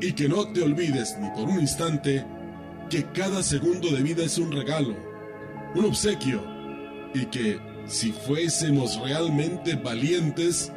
Y 0.00 0.12
que 0.12 0.28
no 0.28 0.52
te 0.52 0.62
olvides 0.62 1.16
ni 1.20 1.30
por 1.30 1.48
un 1.48 1.60
instante 1.60 2.26
que 2.90 3.04
cada 3.12 3.42
segundo 3.42 3.88
de 3.90 4.02
vida 4.02 4.24
es 4.24 4.36
un 4.38 4.50
regalo, 4.50 4.96
un 5.74 5.84
obsequio, 5.84 6.42
y 7.14 7.26
que 7.26 7.60
si 7.86 8.10
fuésemos 8.10 9.00
realmente 9.00 9.76
valientes, 9.76 10.72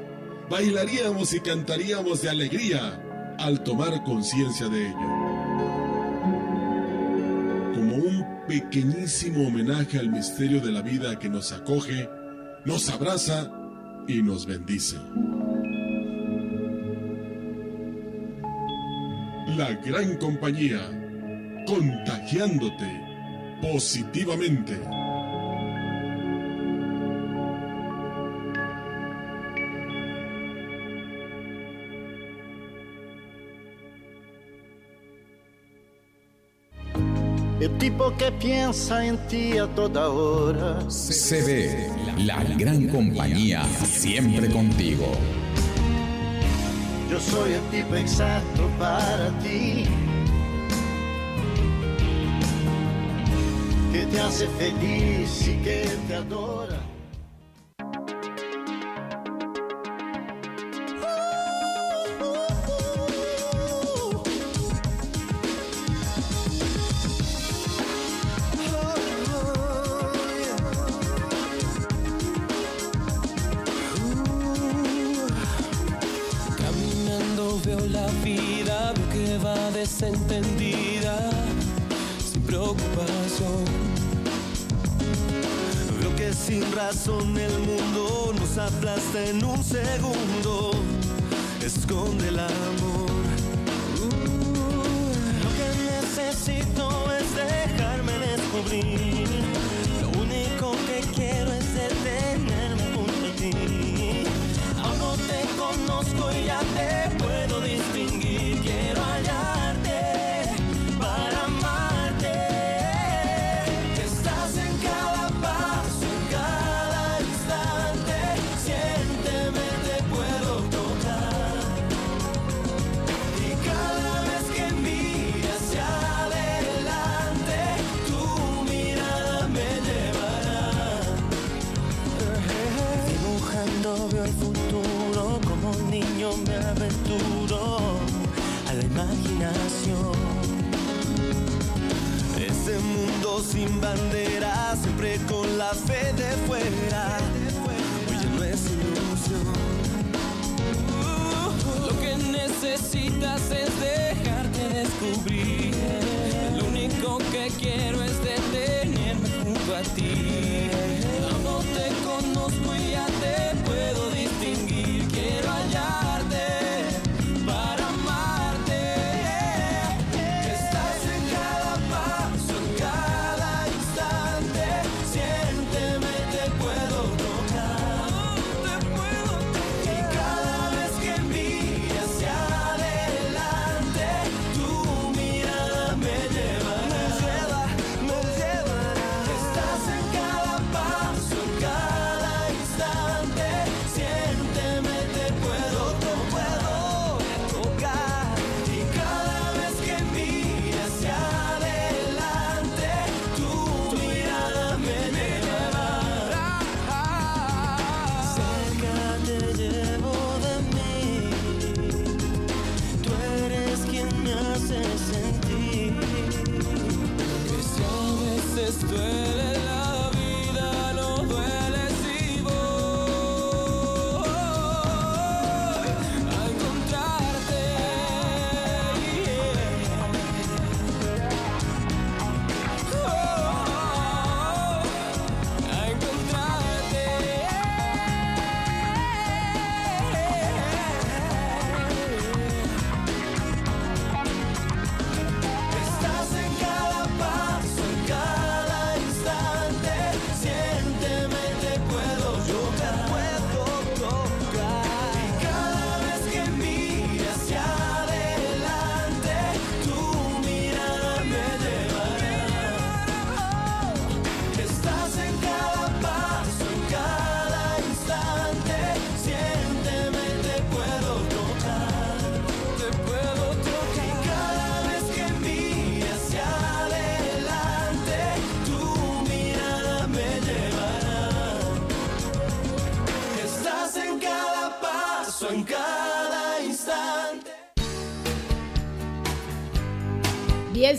bailaríamos 0.50 1.34
y 1.34 1.40
cantaríamos 1.40 2.22
de 2.22 2.30
alegría 2.30 3.04
al 3.40 3.64
tomar 3.64 4.04
conciencia 4.04 4.70
de 4.70 4.88
ello. 4.88 4.98
Como 7.74 7.96
un 7.96 8.26
pequeñísimo 8.48 9.48
homenaje 9.48 9.98
al 9.98 10.10
misterio 10.10 10.62
de 10.62 10.72
la 10.72 10.82
vida 10.82 11.18
que 11.18 11.30
nos 11.30 11.52
acoge, 11.52 12.10
nos 12.66 12.90
abraza 12.90 13.52
y 14.08 14.22
nos 14.22 14.46
bendice. 14.46 14.98
La 19.58 19.74
gran 19.86 20.18
compañía, 20.18 20.80
contagiándote 21.66 23.10
positivamente. 23.62 24.80
Tipo 37.80 38.14
que 38.18 38.32
piensa 38.34 39.06
en 39.06 39.18
ti 39.28 39.58
a 39.58 39.66
toda 39.68 40.10
hora. 40.10 40.80
CB, 40.90 42.26
la 42.26 42.44
gran 42.44 42.88
compañía, 42.90 43.64
siempre 43.86 44.50
contigo. 44.50 45.08
Yo 47.10 47.20
soy 47.20 47.54
el 47.54 47.62
tipo 47.72 47.96
exacto 47.96 48.70
para 48.78 49.30
ti. 49.40 49.86
Que 53.94 54.06
te 54.06 54.20
hace 54.20 54.48
feliz 54.48 55.48
y 55.48 55.56
que 55.64 55.90
te 56.08 56.16
adora. 56.16 56.79
corazón 87.10 87.38
el 87.38 87.60
mundo 87.60 88.34
nos 88.40 88.58
aplasta 88.58 89.26
en 89.26 89.44
un 89.44 89.64
segundo. 89.64 90.49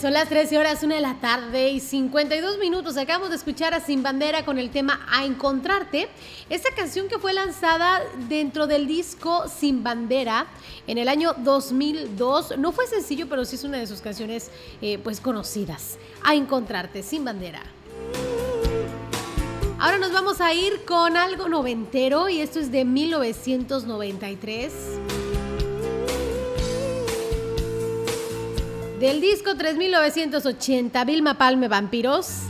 son 0.00 0.14
las 0.14 0.30
13 0.30 0.56
horas, 0.56 0.82
1 0.82 0.94
de 0.94 1.00
la 1.02 1.20
tarde 1.20 1.68
y 1.68 1.80
52 1.80 2.58
minutos. 2.58 2.96
Acabamos 2.96 3.28
de 3.28 3.36
escuchar 3.36 3.74
a 3.74 3.80
Sin 3.80 4.02
Bandera 4.02 4.46
con 4.46 4.58
el 4.58 4.70
tema 4.70 5.06
A 5.10 5.26
Encontrarte. 5.26 6.08
Esta 6.48 6.70
canción 6.74 7.06
que 7.06 7.18
fue 7.18 7.34
lanzada 7.34 8.00
dentro 8.26 8.66
del 8.66 8.86
disco 8.86 9.44
Sin 9.48 9.82
Bandera 9.82 10.46
en 10.86 10.96
el 10.96 11.06
año 11.08 11.34
2002. 11.36 12.56
No 12.56 12.72
fue 12.72 12.86
sencillo, 12.86 13.28
pero 13.28 13.44
sí 13.44 13.56
es 13.56 13.64
una 13.64 13.76
de 13.76 13.86
sus 13.86 14.00
canciones 14.00 14.50
eh, 14.80 14.96
pues 14.98 15.20
conocidas. 15.20 15.98
A 16.22 16.34
Encontrarte, 16.34 17.02
Sin 17.02 17.22
Bandera. 17.22 17.60
Ahora 19.78 19.98
nos 19.98 20.12
vamos 20.12 20.40
a 20.40 20.54
ir 20.54 20.84
con 20.86 21.18
algo 21.18 21.48
noventero 21.48 22.30
y 22.30 22.40
esto 22.40 22.58
es 22.58 22.72
de 22.72 22.86
1993. 22.86 24.72
Del 29.00 29.22
disco 29.22 29.54
3980, 29.56 31.06
Vilma 31.06 31.38
Palme 31.38 31.68
Vampiros. 31.68 32.40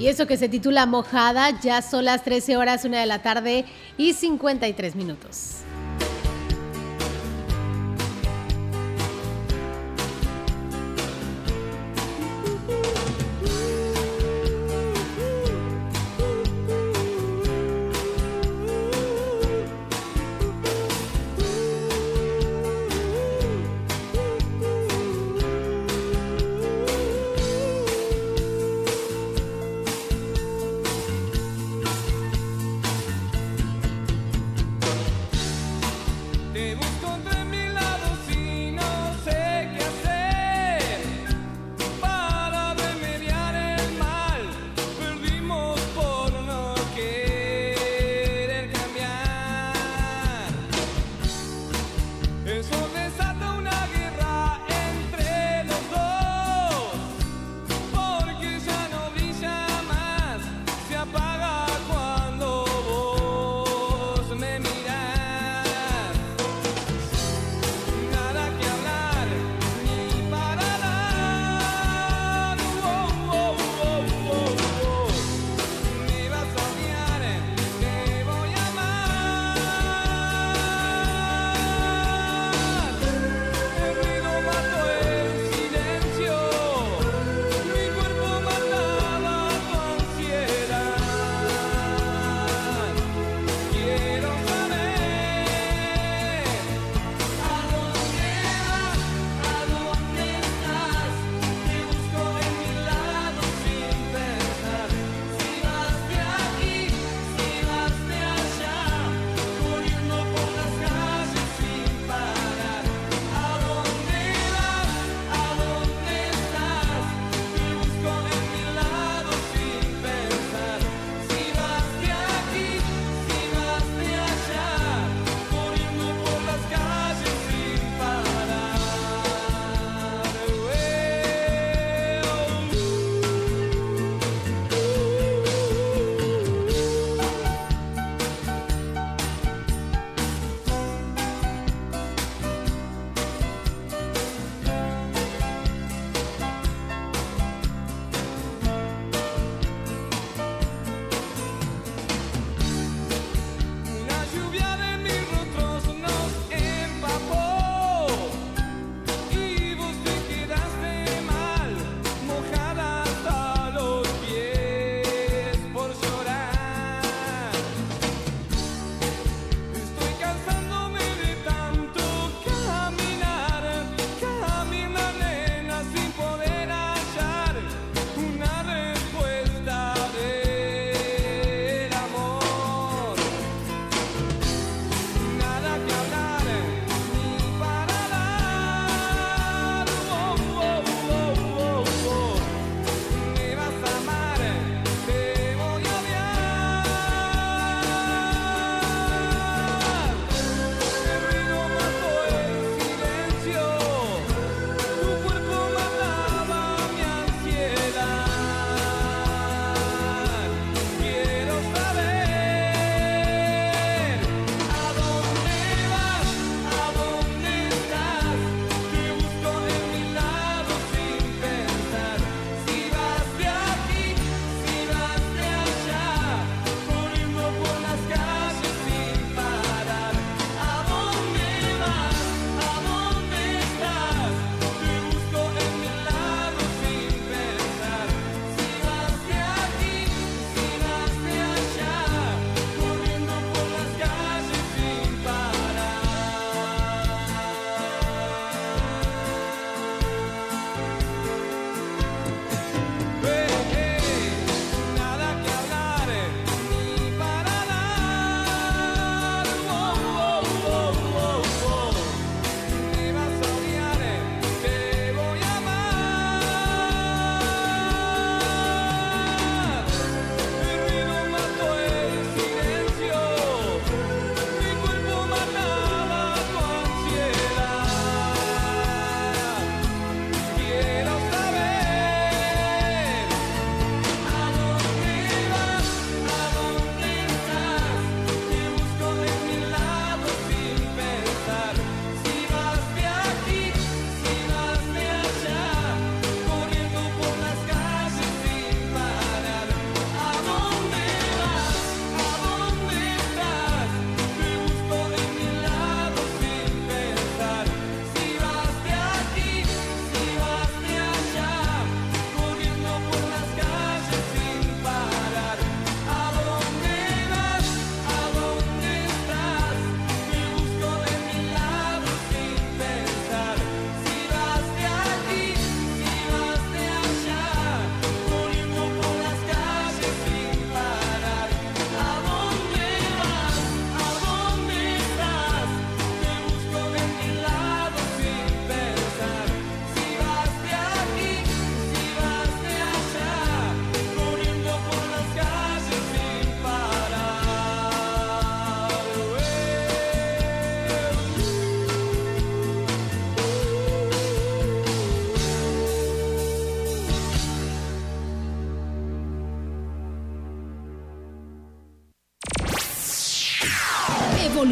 Y 0.00 0.08
eso 0.08 0.26
que 0.26 0.36
se 0.36 0.48
titula 0.48 0.84
Mojada, 0.84 1.60
ya 1.60 1.80
son 1.80 2.06
las 2.06 2.24
13 2.24 2.56
horas, 2.56 2.84
1 2.84 2.96
de 2.96 3.06
la 3.06 3.22
tarde 3.22 3.66
y 3.96 4.12
53 4.12 4.96
minutos. 4.96 5.61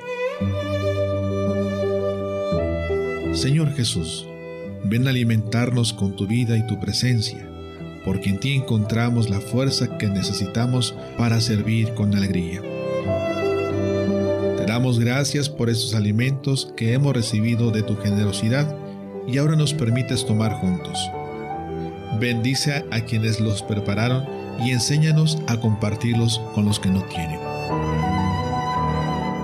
Señor 3.33 3.75
Jesús, 3.75 4.27
ven 4.85 5.07
a 5.07 5.11
alimentarnos 5.11 5.93
con 5.93 6.17
tu 6.17 6.27
vida 6.27 6.57
y 6.57 6.67
tu 6.67 6.81
presencia, 6.81 7.39
porque 8.05 8.31
en 8.31 8.41
ti 8.41 8.55
encontramos 8.55 9.29
la 9.31 9.41
fuerza 9.41 9.99
que 9.99 10.09
necesitamos 10.09 10.95
para 11.17 11.41
servir 11.41 11.95
con 11.95 12.15
alegría. 12.15 12.63
Te 14.57 14.67
damos 14.67 14.99
gracias 14.99 15.49
por 15.49 15.71
estos 15.71 15.95
alimentos 15.95 16.73
que 16.77 16.95
hemos 16.95 17.15
recibido 17.15 17.71
de 17.71 17.83
tu 17.83 17.97
generosidad 17.97 18.77
y 19.27 19.39
ahora 19.39 19.57
nos 19.57 19.75
permites 19.75 20.25
tomar 20.27 20.53
juntos. 20.55 20.99
Bendice 22.19 22.85
a 22.91 23.01
quienes 23.03 23.39
los 23.41 23.63
prepararon 23.63 24.25
y 24.65 24.71
enséñanos 24.71 25.39
a 25.47 25.61
compartirlos 25.61 26.41
con 26.55 26.65
los 26.65 26.81
que 26.81 26.89
no 26.89 27.03
tienen. 27.05 27.39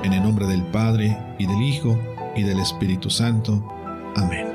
En 0.04 0.12
el 0.12 0.22
nombre 0.22 0.46
del 0.46 0.62
Padre, 0.64 1.16
y 1.38 1.46
del 1.46 1.62
Hijo, 1.62 1.98
y 2.36 2.42
del 2.42 2.60
Espíritu 2.60 3.08
Santo. 3.08 3.64
Amén. 4.14 4.48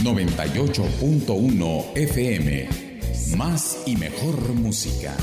Uno 0.00 0.12
98.1 0.12 1.84
FM. 1.94 2.85
Más 3.34 3.82
y 3.86 3.96
mejor 3.96 4.54
música. 4.54 5.16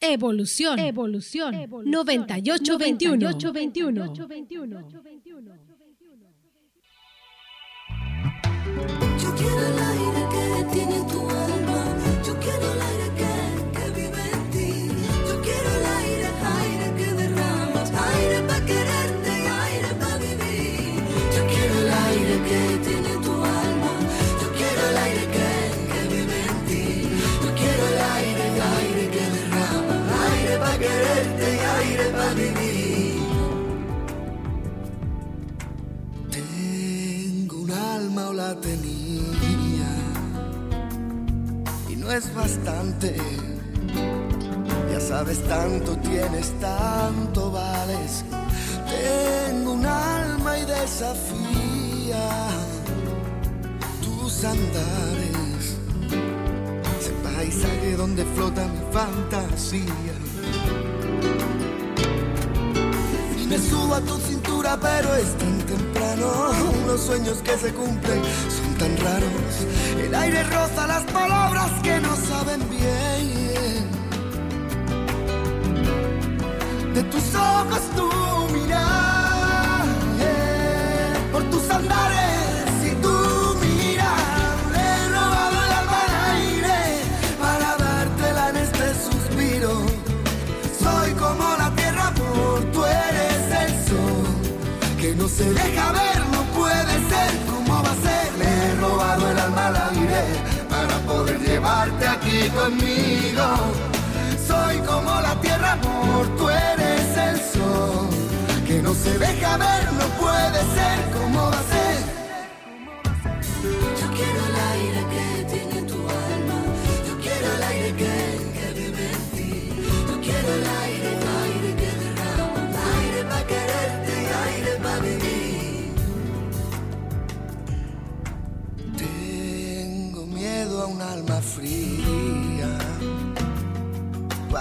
Evolución, 0.00 0.78
evolución, 0.78 1.54
9821. 1.84 3.30
9821. 3.32 5.15
Tenía 38.54 39.96
y 41.88 41.96
no 41.96 42.10
es 42.12 42.32
bastante. 42.34 43.16
Ya 44.90 45.00
sabes 45.00 45.42
tanto 45.48 45.96
tienes, 45.98 46.52
tanto 46.60 47.50
vales. 47.50 48.24
Tengo 48.88 49.72
un 49.72 49.84
alma 49.86 50.58
y 50.58 50.64
desafía 50.64 52.28
tus 54.02 54.44
andares. 54.44 55.76
Ese 56.98 57.12
paisaje 57.22 57.96
donde 57.96 58.24
flota 58.24 58.66
mi 58.68 58.80
fantasía. 58.92 60.14
Me 63.48 63.58
subo 63.58 63.94
a 63.94 64.00
tu 64.00 64.16
cintura, 64.18 64.45
pero 64.74 65.14
es 65.14 65.36
tan 65.38 65.58
temprano. 65.58 66.50
Los 66.86 67.00
sueños 67.02 67.38
que 67.38 67.56
se 67.56 67.72
cumplen 67.72 68.20
son 68.48 68.74
tan 68.78 68.96
raros. 68.96 69.54
El 70.02 70.14
aire 70.14 70.42
roza 70.42 70.86
las 70.86 71.04
palabras 71.04 71.70
que 71.82 72.00
no 72.00 72.16
saben 72.16 72.68
bien. 72.68 73.86
De 76.94 77.02
tus 77.04 77.34
ojos 77.34 77.82
tu 77.94 78.08
mirar, 78.54 79.84
por 81.32 81.42
tus 81.50 81.70
andares 81.70 82.45
no 95.26 95.32
se 95.32 95.52
deja 95.52 95.90
ver, 95.90 96.20
no 96.30 96.42
puede 96.56 96.94
ser 97.10 97.30
como 97.50 97.82
va 97.82 97.90
a 97.90 97.96
ser. 98.06 98.32
Le 98.38 98.44
he 98.44 98.74
robado 98.76 99.28
el 99.28 99.38
alma 99.38 99.66
al 99.66 99.76
aire 99.90 100.22
para 100.70 100.96
poder 101.00 101.40
llevarte 101.40 102.06
aquí 102.06 102.48
conmigo. 102.50 103.46
Soy 104.46 104.78
como 104.86 105.20
la 105.20 105.34
tierra, 105.40 105.72
amor, 105.72 106.26
tú 106.38 106.48
eres 106.48 107.16
el 107.28 107.36
sol 107.40 108.08
que 108.68 108.80
no 108.80 108.94
se 108.94 109.18
deja 109.18 109.56
ver, 109.56 109.92
no 109.94 110.06
puede 110.22 110.60
ser 110.76 110.96
como 111.12 111.50
va 111.50 111.58
a 111.58 111.62
ser. 111.70 111.75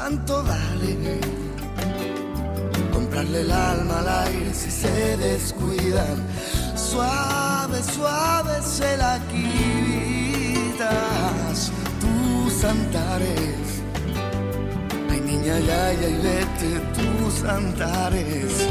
¿Cuánto 0.05 0.43
vale 0.43 1.19
comprar 2.93 3.23
darle 3.23 3.41
el 3.41 3.51
alma 3.51 3.99
al 4.01 4.09
aire 4.27 4.53
si 4.53 4.69
se 4.69 5.17
descuidan. 5.17 6.17
Suave, 6.75 7.81
suave 7.81 8.61
se 8.61 8.97
la 8.97 9.19
quitas 9.31 10.91
tus 11.99 12.63
antares. 12.63 13.81
Ay, 15.09 15.21
niña, 15.21 15.57
ya, 15.57 15.93
ya, 15.93 16.07
y 16.07 16.17
vete 16.21 16.79
tus 16.93 17.43
antares. 17.43 18.67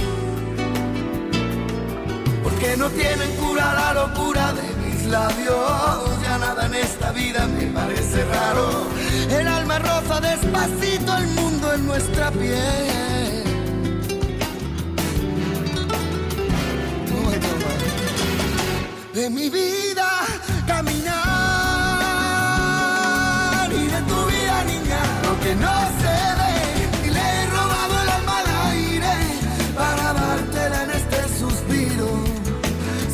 Porque 2.45 2.77
no 2.77 2.89
tienen 2.91 3.35
cura 3.39 3.75
la 3.75 3.93
locura 3.93 4.53
de 4.53 4.73
mis 4.85 5.07
labios. 5.07 6.21
Ya 6.23 6.39
nada 6.39 6.67
en 6.67 6.75
esta 6.75 7.11
vida 7.11 7.49
me 7.49 7.67
parece 7.73 8.25
raro. 8.25 8.85
El 9.31 9.49
alma 9.49 9.79
roza 9.79 10.21
despacito 10.21 11.17
el 11.17 11.27
mundo 11.29 11.73
en 11.73 11.87
nuestra 11.87 12.31
piel. 12.31 13.45
De 19.15 19.31
mi 19.31 19.49
vida 19.49 20.09
caminar. 20.67 21.15
Y 23.73 23.87
de 23.87 24.03
tu 24.03 24.27
vida 24.27 24.65
niña 24.65 25.01
lo 25.23 25.41
que 25.41 25.55
no 25.55 25.73
se 26.01 26.15
ve. 26.41 26.55
Y 27.07 27.11
le 27.11 27.21
he 27.21 27.47
robado 27.47 28.03
el 28.03 28.09
alma 28.09 28.39
al 28.41 28.49
aire 28.73 29.15
para 29.75 30.13
dártela 30.13 30.83
en 30.85 30.91
este 30.91 31.19
suspiro. 31.39 32.11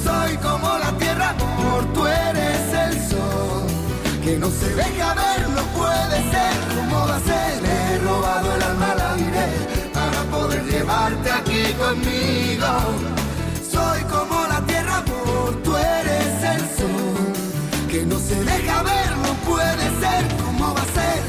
Soy 0.03 0.37
como 0.39 0.79
la 0.79 0.91
tierra 0.99 1.31
amor 1.31 1.85
tú 1.95 2.07
eres 2.07 2.73
el 2.87 2.95
sol 3.11 3.67
que 4.25 4.39
no 4.39 4.51
se 4.51 4.69
deja 4.75 4.90
aquí 11.41 11.63
conmigo. 11.75 12.73
Soy 13.71 14.01
como 14.05 14.37
la 14.47 14.61
tierra 14.67 14.97
amor 14.99 15.63
tú 15.63 15.77
eres 15.77 16.43
el 16.55 16.61
sol. 16.79 17.89
Que 17.89 18.05
no 18.07 18.19
se 18.19 18.37
deja 18.45 18.83
ver 18.83 19.11
no 19.25 19.33
puede 19.51 19.85
ser 20.03 20.23
como 20.43 20.75
va 20.75 20.83
a 20.83 20.87
ser. 20.87 21.21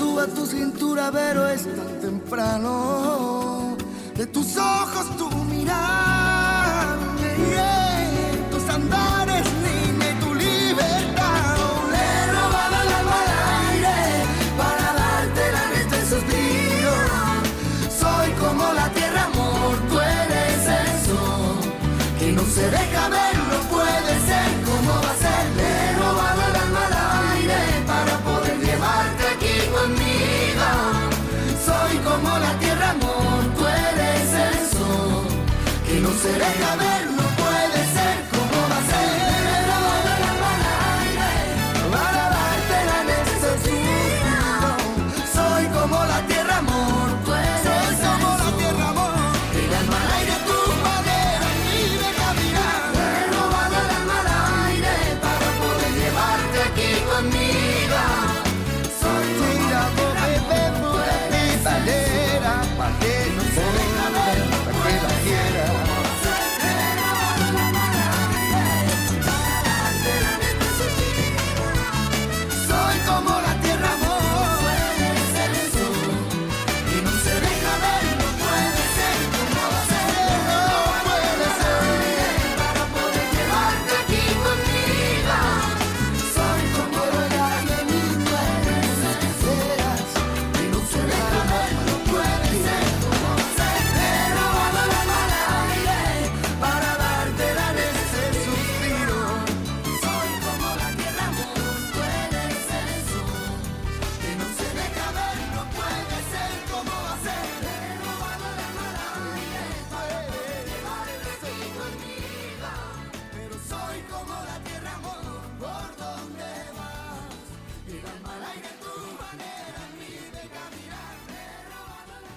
Suba 0.00 0.26
tu 0.28 0.46
cintura, 0.46 1.10
pero 1.12 1.46
es 1.48 1.64
tan 1.76 2.00
temprano. 2.00 3.76
De 4.16 4.24
tus 4.26 4.56
ojos 4.56 5.16
tu 5.18 5.28
mirar, 5.44 6.09
deja 36.52 36.76
ver, 36.76 37.09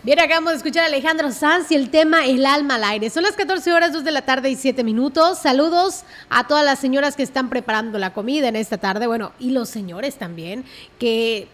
Bien, 0.04 0.20
acabamos 0.20 0.51
de 0.51 0.58
escuchar 0.58 0.84
a 0.84 0.88
Alejandro 0.88 1.32
Sanz 1.32 1.72
y 1.72 1.76
el 1.76 1.89
tema 1.89 2.26
El 2.26 2.45
alma 2.45 2.76
al 2.76 2.84
aire. 2.84 3.10
Son 3.10 3.24
las 3.24 3.38
14 3.38 3.72
horas, 3.72 3.93
2 3.93 4.04
de 4.04 4.12
la 4.12 4.24
tarde 4.24 4.49
y 4.49 4.58
7 4.58 4.84
minutos. 4.84 5.39
Saludos 5.39 6.04
a 6.30 6.45
todas 6.45 6.66
las 6.66 6.80
señoras 6.80 7.16
que 7.16 7.24
están 7.24 7.49
preparando 7.49 7.97
la 7.97 8.12
comida 8.12 8.49
en 8.49 8.58
esta 8.58 8.78
tarde. 8.78 9.08
Bueno, 9.08 9.32
y 9.39 9.51
los 9.51 9.70
señores 9.70 10.16
también, 10.16 10.66
que 10.99 11.47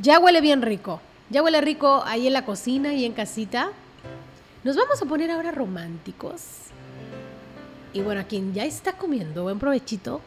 ya 0.00 0.20
huele 0.20 0.40
bien 0.40 0.62
rico. 0.62 1.00
Ya 1.28 1.42
huele 1.42 1.60
rico 1.60 2.04
ahí 2.06 2.28
en 2.28 2.34
la 2.34 2.44
cocina 2.44 2.94
y 2.94 3.04
en 3.04 3.14
casita. 3.14 3.70
Nos 4.62 4.76
vamos 4.76 5.02
a 5.02 5.06
poner 5.06 5.32
ahora 5.32 5.50
románticos. 5.50 6.42
Y 7.92 8.00
bueno, 8.00 8.20
a 8.20 8.24
quien 8.24 8.54
ya 8.54 8.64
está 8.64 8.92
comiendo, 8.92 9.42
buen 9.42 9.58
provechito. 9.58 10.20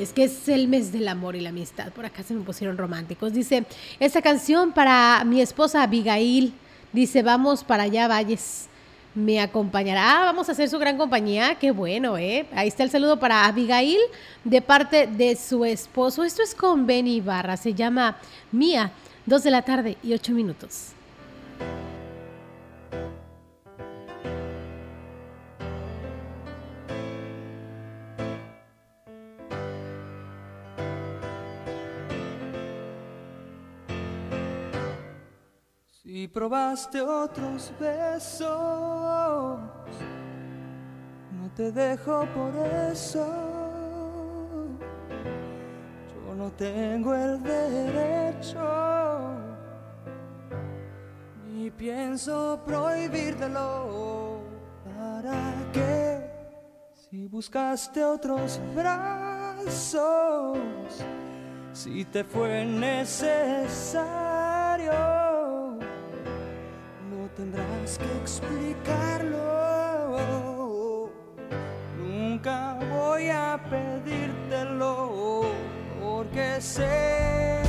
Es 0.00 0.12
que 0.12 0.24
es 0.24 0.48
el 0.48 0.66
mes 0.66 0.92
del 0.92 1.08
amor 1.08 1.36
y 1.36 1.40
la 1.40 1.50
amistad. 1.50 1.92
Por 1.92 2.06
acá 2.06 2.22
se 2.22 2.32
me 2.32 2.42
pusieron 2.42 2.78
románticos. 2.78 3.32
Dice, 3.32 3.64
esta 3.98 4.22
canción 4.22 4.72
para 4.72 5.22
mi 5.24 5.42
esposa 5.42 5.82
Abigail. 5.82 6.54
Dice, 6.92 7.22
vamos 7.22 7.62
para 7.62 7.82
allá, 7.82 8.08
Valles. 8.08 8.68
Me 9.14 9.40
acompañará. 9.40 10.20
Vamos 10.24 10.48
a 10.48 10.52
hacer 10.52 10.70
su 10.70 10.78
gran 10.78 10.96
compañía. 10.96 11.56
Qué 11.56 11.70
bueno, 11.70 12.16
¿eh? 12.16 12.46
Ahí 12.54 12.68
está 12.68 12.82
el 12.82 12.90
saludo 12.90 13.18
para 13.18 13.44
Abigail 13.44 13.98
de 14.44 14.62
parte 14.62 15.06
de 15.06 15.36
su 15.36 15.64
esposo. 15.64 16.24
Esto 16.24 16.42
es 16.42 16.54
con 16.54 16.86
Benny 16.86 17.16
Ibarra. 17.16 17.56
Se 17.56 17.74
llama 17.74 18.16
Mía. 18.52 18.92
Dos 19.26 19.42
de 19.42 19.50
la 19.50 19.62
tarde 19.62 19.98
y 20.02 20.14
ocho 20.14 20.32
minutos. 20.32 20.92
Si 36.12 36.26
probaste 36.26 37.00
otros 37.00 37.72
besos, 37.78 38.50
no 41.30 41.50
te 41.54 41.70
dejo 41.70 42.26
por 42.34 42.52
eso. 42.90 43.24
Yo 46.12 46.34
no 46.34 46.50
tengo 46.50 47.14
el 47.14 47.40
derecho, 47.40 48.58
ni 51.46 51.70
pienso 51.70 52.60
prohibírtelo. 52.66 54.40
¿Para 54.84 55.54
qué? 55.72 56.28
Si 56.92 57.28
buscaste 57.28 58.04
otros 58.04 58.60
brazos, 58.74 60.58
si 61.72 62.04
te 62.04 62.24
fue 62.24 62.64
necesario. 62.64 64.10
Tendrás 67.40 67.96
que 67.96 68.04
explicarlo. 68.20 69.40
Nunca 71.98 72.76
voy 72.92 73.30
a 73.30 73.58
pedírtelo 73.70 75.46
porque 76.02 76.60
sé 76.60 77.62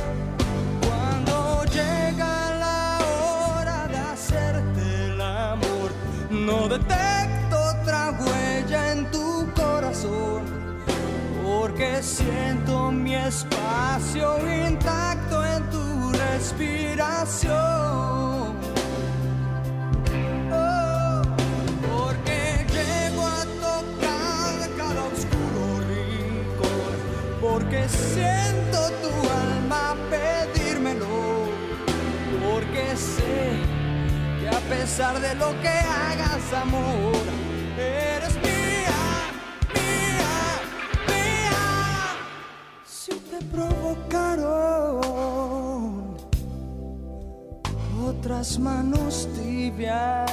cuando 0.86 1.64
llega 1.64 2.54
la 2.66 2.98
hora 3.16 3.88
de 3.88 3.96
hacerte 3.96 5.06
el 5.06 5.18
amor. 5.18 5.90
No 6.30 6.68
detecto 6.68 7.56
otra 7.80 8.10
huella 8.20 8.92
en 8.92 9.10
tu 9.10 9.48
corazón 9.56 10.42
porque 11.42 12.02
siento 12.02 12.92
mi 12.92 13.14
espacio 13.14 14.36
intacto 14.68 15.42
en 15.46 15.70
tu 15.70 16.12
respiración. 16.12 18.61
Siento 27.88 28.90
tu 29.02 29.12
alma 29.30 29.96
pedírmelo, 30.10 31.48
porque 32.42 32.96
sé 32.96 33.58
que 34.40 34.48
a 34.48 34.60
pesar 34.68 35.20
de 35.20 35.34
lo 35.34 35.50
que 35.60 35.68
hagas, 35.68 36.52
amor, 36.52 37.24
eres 37.76 38.34
mía, 38.36 39.02
mía, 39.74 40.34
mía. 41.08 41.62
Si 42.84 43.12
te 43.30 43.38
provocaron 43.46 44.52
otras 48.04 48.58
manos 48.58 49.28
tibias, 49.34 50.30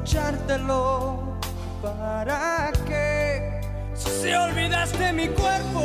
reprochártelo? 0.00 1.36
¿Para 1.82 2.72
qué? 2.86 3.60
Si 3.94 4.32
olvidaste 4.32 5.12
mi 5.12 5.28
cuerpo 5.28 5.82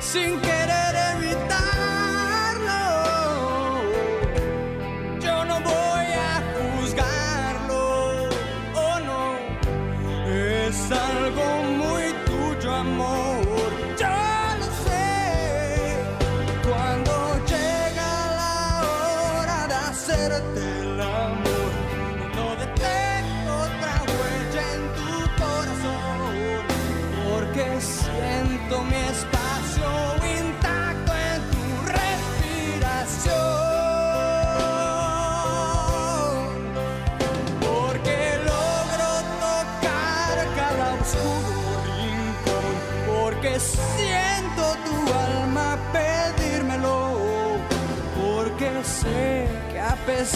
sin 0.00 0.40
querer 0.40 0.61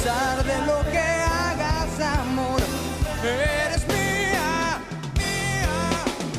pesar 0.07 0.39
de 0.45 0.59
lo 0.67 0.79
que 0.93 0.99
hagas, 0.99 2.01
amor, 2.01 2.61
eres 3.25 3.87
mía, 3.89 4.79
mía, 5.19 5.77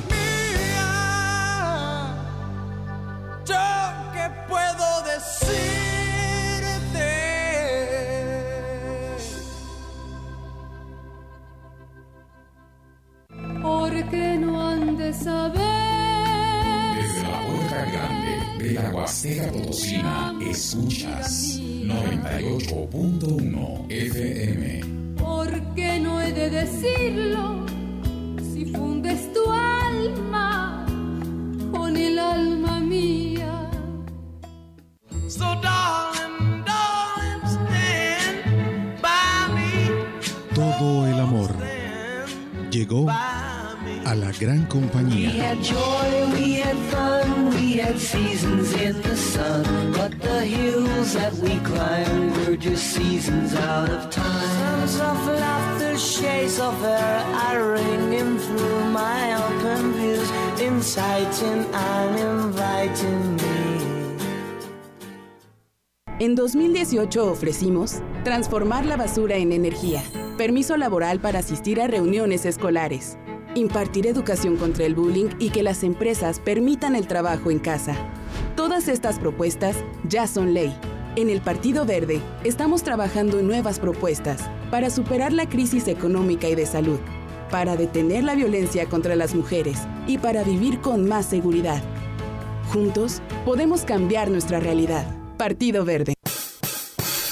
mía. 0.10 0.88
Yo 3.46 3.68
que 4.14 4.26
puedo 4.48 4.88
decirte. 5.12 5.58
Porque 13.62 14.38
no 14.40 14.70
han 14.70 14.96
de 14.96 15.12
saber. 15.14 15.62
Desde 16.96 17.22
la 17.24 17.40
puerta 17.48 17.80
grande 17.92 18.34
de 18.64 18.74
la 18.74 18.90
Huasteca 18.92 19.52
Potosina, 19.52 20.34
escuchas 20.42 21.57
98.1 21.88 23.86
FM. 23.90 24.82
Porque 25.18 26.00
no 26.00 26.20
he 26.22 26.32
de 26.34 26.50
decirlo 26.50 27.66
si 28.54 28.66
fundes 28.66 29.32
tu 29.34 29.50
alma 29.52 30.86
con 31.72 31.96
el 31.96 32.20
alma 32.20 32.80
mía. 32.82 33.70
So 35.28 35.46
darling, 35.62 36.64
darling, 36.66 37.42
stand 37.46 39.02
by 39.02 39.48
me. 39.56 39.90
Todo 40.54 41.08
el 41.08 41.20
amor 41.20 41.52
llegó 42.72 43.10
a 43.10 44.14
la 44.16 44.32
gran 44.40 44.62
We 44.64 44.68
compañía. 44.68 45.30
had 45.30 45.62
joy, 45.62 46.28
we 46.34 46.62
had 46.62 46.78
fun, 46.92 47.50
we 47.56 47.78
had 47.82 47.98
seasons 48.00 48.74
in 48.74 49.02
the 49.02 49.16
sun. 49.16 49.64
But 49.94 50.14
the 50.38 50.46
hills 50.46 51.14
that 51.14 51.34
we 51.42 51.58
climbed 51.64 52.32
were 52.46 52.56
just 52.56 52.94
seasons 52.94 53.56
out 53.56 53.90
of 53.90 54.10
time. 54.12 54.88
Sounds 54.88 54.96
of 55.00 55.28
laughter, 55.28 55.98
shades 55.98 56.60
of 56.60 56.76
air 56.84 57.24
are 57.46 57.74
ringing 57.74 58.38
through 58.38 58.84
my 58.92 59.34
open 59.46 59.94
views, 59.94 60.30
inciting 60.62 61.66
and 61.74 62.20
inviting 62.20 63.36
me. 63.36 63.48
En 66.20 66.36
2018 66.36 67.20
ofrecimos 67.20 68.02
transformar 68.24 68.86
la 68.86 68.98
basura 68.98 69.38
en 69.38 69.52
energía, 69.52 70.04
permiso 70.38 70.78
laboral 70.78 71.20
para 71.20 71.40
asistir 71.40 71.82
a 71.82 71.88
reuniones 71.88 72.46
escolares, 72.46 73.18
impartir 73.56 74.06
educación 74.06 74.58
contra 74.58 74.86
el 74.86 74.94
bullying 74.94 75.30
y 75.40 75.50
que 75.50 75.64
las 75.64 75.84
empresas 75.84 76.40
permitan 76.40 76.96
el 76.96 77.08
trabajo 77.08 77.50
en 77.50 77.60
casa. 77.60 77.96
Todas 78.58 78.88
estas 78.88 79.20
propuestas 79.20 79.78
ya 80.10 80.26
son 80.26 80.56
ley. 80.56 80.76
En 81.16 81.30
el 81.30 81.42
Partido 81.42 81.86
Verde 81.86 82.20
estamos 82.44 82.82
trabajando 82.82 83.40
en 83.40 83.46
nuevas 83.46 83.78
propuestas 83.78 84.50
para 84.72 84.90
superar 84.90 85.32
la 85.32 85.48
crisis 85.48 85.88
económica 85.88 86.50
y 86.50 86.56
de 86.56 86.66
salud, 86.66 86.98
para 87.52 87.78
detener 87.78 88.24
la 88.24 88.34
violencia 88.34 88.88
contra 88.88 89.16
las 89.16 89.36
mujeres 89.36 89.78
y 90.08 90.18
para 90.18 90.44
vivir 90.44 90.82
con 90.82 91.08
más 91.08 91.28
seguridad. 91.28 91.84
Juntos 92.74 93.22
podemos 93.46 93.84
cambiar 93.84 94.32
nuestra 94.32 94.60
realidad. 94.60 95.06
Partido 95.38 95.86
Verde. 95.86 96.17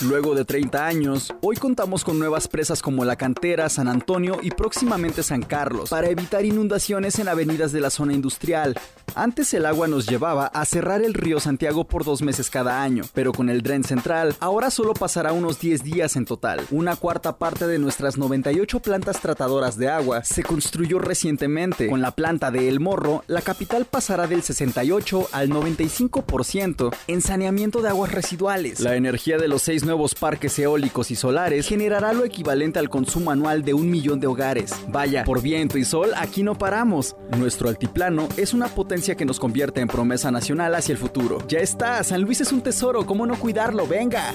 Luego 0.08 0.36
de 0.36 0.46
30 0.46 0.86
años, 0.86 1.34
hoy 1.42 1.56
contamos 1.56 2.04
con 2.04 2.20
nuevas 2.20 2.48
presas 2.48 2.84
como 2.84 3.04
La 3.06 3.16
Cantera, 3.16 3.70
San 3.70 3.88
Antonio 3.88 4.38
y 4.40 4.52
próximamente 4.52 5.24
San 5.24 5.42
Carlos 5.42 5.90
para 5.90 6.10
evitar 6.10 6.46
inundaciones 6.46 7.18
en 7.18 7.28
avenidas 7.28 7.72
de 7.72 7.82
la 7.82 7.90
zona 7.90 8.14
industrial. 8.14 8.76
Antes 9.16 9.54
el 9.56 9.66
agua 9.66 9.88
nos 9.88 10.06
llevaba 10.06 10.46
a 10.48 10.64
cerrar 10.66 11.02
el 11.02 11.16
río 11.16 11.40
Santiago 11.40 11.86
por 11.86 12.04
dos 12.04 12.22
meses 12.22 12.52
cada 12.52 12.84
año, 12.84 13.06
pero 13.14 13.32
con 13.32 13.50
el 13.50 13.64
dren 13.64 13.84
central 13.84 14.36
ahora 14.40 14.70
solo 14.70 14.94
pasará 14.94 15.34
unos 15.34 15.60
10 15.60 15.84
días 15.84 16.16
en 16.18 16.26
total. 16.26 16.62
Una 16.70 16.96
cuarta 16.98 17.38
parte 17.38 17.66
de 17.66 17.80
nuestras 17.80 18.18
98 18.18 18.82
plantas 18.82 19.22
tratadoras 19.22 19.76
de 19.76 19.90
agua 19.90 20.24
se 20.24 20.44
construyó 20.44 21.00
recientemente. 21.00 21.90
Con 21.90 22.02
la 22.02 22.12
planta 22.12 22.52
de 22.52 22.68
El 22.68 22.80
Morro, 22.80 23.24
la 23.26 23.42
capital 23.42 23.86
pasará 23.86 24.28
del 24.28 24.44
68 24.44 25.30
al 25.32 25.50
95% 25.50 26.94
en 27.08 27.22
saneamiento 27.22 27.82
de 27.82 27.90
aguas 27.90 28.12
residuales. 28.12 28.82
La 28.82 28.96
energía 28.98 29.38
de 29.38 29.48
los 29.48 29.64
seis 29.64 29.84
nuevos 29.84 29.95
parques 30.20 30.60
eólicos 30.60 31.10
y 31.12 31.16
solares 31.16 31.68
generará 31.68 32.14
lo 32.14 32.26
equivalente 32.26 32.80
al 32.80 32.90
consumo 32.90 33.32
anual 33.32 33.64
de 33.64 33.74
un 33.74 33.90
millón 33.90 34.20
de 34.20 34.28
hogares. 34.28 34.74
Vaya, 34.90 35.24
por 35.24 35.42
viento 35.42 35.78
y 35.78 35.86
sol 35.86 36.12
aquí 36.18 36.44
no 36.44 36.58
paramos. 36.58 37.16
Nuestro 37.38 37.70
altiplano 37.70 38.28
es 38.38 38.54
una 38.54 38.68
potencia 38.68 39.16
que 39.16 39.26
nos 39.26 39.40
convierte 39.40 39.82
en 39.82 39.88
promesa 39.88 40.32
nacional 40.32 40.76
hacia 40.76 40.94
el 40.94 40.98
futuro. 40.98 41.40
Ya 41.48 41.60
está, 41.60 42.04
San 42.04 42.22
Luis 42.22 42.42
es 42.42 42.52
un 42.52 42.62
tesoro, 42.62 43.06
¿cómo 43.06 43.26
no 43.26 43.40
cuidarlo? 43.40 43.88
Venga. 43.88 44.34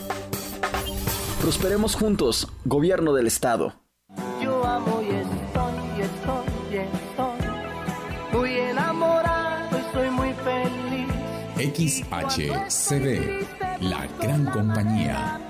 Prosperemos 1.40 1.94
juntos, 1.94 2.48
gobierno 2.64 3.12
del 3.12 3.26
estado. 3.26 3.74
Yo 4.42 4.64
amo 4.64 5.00
y 5.02 5.10
estoy, 5.14 5.74
y 5.96 6.02
estoy, 6.02 6.46
y 6.72 6.76
estoy 6.76 8.38
muy 8.38 8.58
enamorado 8.58 9.78
y 9.78 9.92
soy 9.92 10.10
muy 10.10 10.34
feliz. 10.44 10.80
XHCD, 11.60 13.44
la 13.80 14.06
gran 14.18 14.46
compañía 14.46 15.49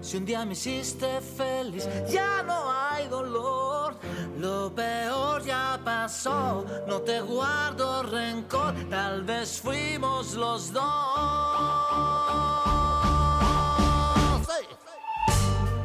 si 0.00 0.16
un 0.16 0.24
día 0.24 0.44
me 0.44 0.52
hiciste 0.52 1.20
feliz. 1.20 1.88
Ya 2.10 2.42
no 2.42 2.70
hay 2.70 3.08
dolor, 3.08 3.96
lo 4.38 4.72
peor 4.74 5.44
ya 5.44 5.80
pasó. 5.84 6.64
No 6.86 7.00
te 7.00 7.20
guardo 7.20 8.02
rencor, 8.02 8.74
tal 8.90 9.22
vez 9.22 9.60
fuimos 9.60 10.34
los 10.34 10.72
dos. 10.72 10.84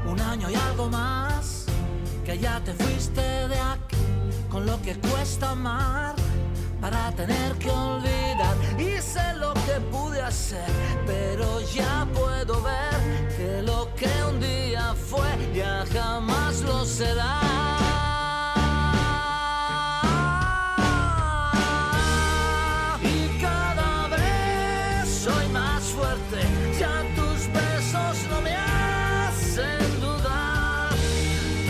Un 0.05 0.19
año 0.19 0.49
y 0.49 0.55
algo 0.55 0.89
más, 0.89 1.65
que 2.25 2.37
ya 2.37 2.59
te 2.63 2.73
fuiste 2.73 3.21
de 3.21 3.59
aquí, 3.59 3.97
con 4.49 4.65
lo 4.65 4.81
que 4.81 4.95
cuesta 4.99 5.51
amar 5.51 6.15
para 6.83 7.11
tener 7.13 7.53
que 7.59 7.69
olvidar. 7.69 8.55
Hice 8.77 9.33
lo 9.35 9.53
que 9.65 9.79
pude 9.89 10.21
hacer, 10.21 10.69
pero 11.07 11.61
ya 11.73 12.05
puedo 12.13 12.61
ver 12.61 12.99
que 13.37 13.61
lo 13.61 13.87
que 13.95 14.11
un 14.29 14.37
día 14.41 14.93
fue 15.09 15.29
ya 15.55 15.85
jamás 15.93 16.59
lo 16.59 16.83
será. 16.83 17.39
Y 23.01 23.39
cada 23.39 24.09
vez 24.09 25.07
soy 25.23 25.47
más 25.59 25.83
fuerte, 25.83 26.39
ya 26.77 26.95
tus 27.15 27.39
besos 27.59 28.15
no 28.29 28.41
me 28.41 28.55
hacen 28.57 30.01
dudar. 30.01 30.89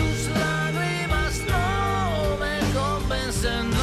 Tus 0.00 0.20
lágrimas 0.42 1.34
no 1.52 2.36
me 2.42 2.54
convencen, 2.80 3.73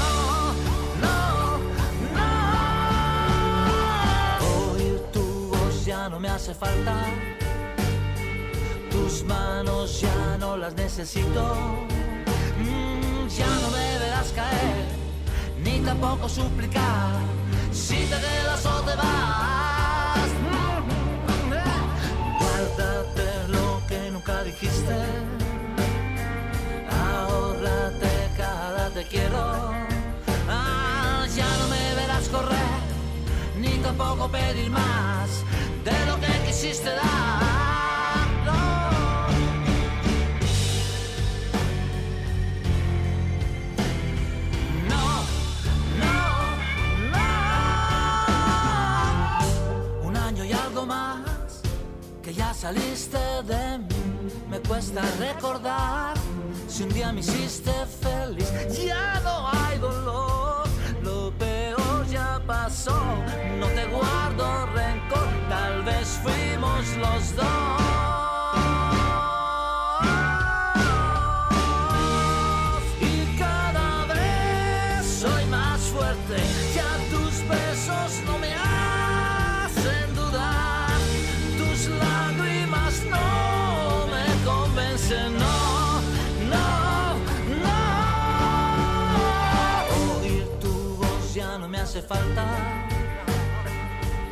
hace 6.36 6.54
falta. 6.54 6.96
Tus 8.90 9.24
manos 9.24 10.02
ya 10.02 10.38
no 10.40 10.58
las 10.58 10.74
necesito. 10.76 11.44
Mm, 12.60 13.28
ya 13.28 13.50
no 13.62 13.70
me 13.70 14.00
verás 14.00 14.32
caer, 14.34 14.86
ni 15.64 15.80
tampoco 15.80 16.30
suplicar. 16.30 17.20
Si 17.72 17.98
te 18.12 18.18
quedas 18.26 18.66
o 18.66 18.82
te 18.82 18.96
vas. 18.96 20.30
Guárdate 22.40 23.28
lo 23.50 23.82
que 23.88 24.12
nunca 24.12 24.44
dijiste. 24.44 24.98
Ahórrate 26.90 28.12
cada 28.38 28.90
te 28.90 29.04
quiero. 29.06 29.72
Ah, 30.50 31.26
ya 31.36 31.50
no 31.60 31.68
me 31.68 31.96
verás 31.96 32.28
correr, 32.30 32.82
ni 33.58 33.78
tampoco 33.80 34.30
pedir 34.30 34.70
más 34.70 35.44
saliste 52.62 53.18
de 53.48 53.80
mí. 53.80 53.88
Me 54.48 54.60
cuesta 54.60 55.02
recordar 55.18 56.14
si 56.68 56.84
un 56.84 56.90
día 56.90 57.12
me 57.12 57.22
hiciste 57.22 57.74
feliz. 58.04 58.48
Ya 58.86 59.20
no 59.24 59.50
hay 59.50 59.80
dolor, 59.80 60.22
ya 60.22 60.41
No 63.60 63.68
te 63.68 63.86
guardo 63.88 64.66
rencor, 64.68 65.28
tal 65.50 65.84
vez 65.84 66.08
fuimos 66.24 66.96
los 66.98 67.36
dos. 67.36 68.21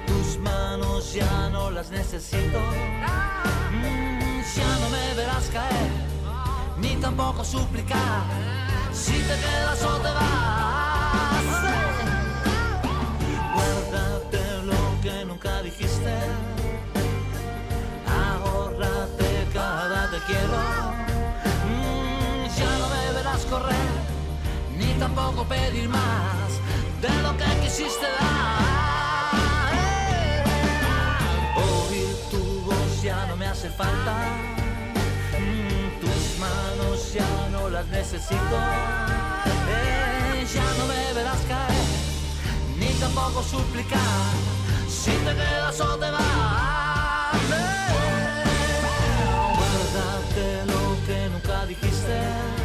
Tus 0.05 0.37
manos 0.39 1.13
ya 1.13 1.49
no 1.49 1.71
las 1.71 1.89
necesito. 1.91 2.59
Mm, 3.71 4.41
ya 4.53 4.79
no 4.81 4.89
me 4.89 5.13
verás 5.15 5.49
caer, 5.53 5.89
ni 6.77 6.97
tampoco 6.97 7.45
suplicar. 7.45 8.23
Si 8.91 9.13
te 9.13 9.35
quedas 9.43 9.81
o 9.83 9.95
te 9.99 10.11
vas. 10.11 11.43
Guárdate 13.53 14.41
lo 14.65 15.01
que 15.01 15.25
nunca 15.25 15.61
dijiste. 15.61 16.17
Ahórrate 18.05 19.47
cada 19.53 20.11
te 20.11 20.17
quiero. 20.27 20.59
Mm, 21.65 22.45
ya 22.57 22.77
no 22.77 22.89
me 22.89 23.13
verás 23.13 23.45
correr, 23.45 23.91
ni 24.77 24.99
tampoco 24.99 25.45
pedir 25.45 25.87
más 25.87 26.59
de 27.01 27.21
lo 27.21 27.35
que 27.37 27.45
quisiste 27.61 28.05
dar. 28.19 29.73
Oír 31.55 32.15
tu 32.29 32.61
voz 32.65 33.01
ya 33.01 33.25
no 33.27 33.35
me 33.35 33.47
hace 33.47 33.69
falta. 33.69 34.15
Mm, 35.39 35.99
tus 36.01 36.39
manos 36.39 37.13
ya 37.13 37.49
no 37.51 37.69
las 37.69 37.85
necesito. 37.87 38.57
Eh, 39.69 40.45
ya 40.53 40.67
no 40.77 40.85
me 40.87 41.13
verás 41.13 41.39
caer, 41.47 41.89
ni 42.77 42.87
tampoco 42.99 43.43
suplicar. 43.43 44.33
Si 44.89 45.11
te 45.11 45.35
quedas 45.35 45.79
o 45.81 45.97
te 45.97 46.11
vas. 46.11 47.35
Eh, 47.59 48.43
guárdate 49.57 50.65
lo 50.65 51.05
que 51.05 51.29
nunca 51.29 51.65
dijiste. 51.65 52.58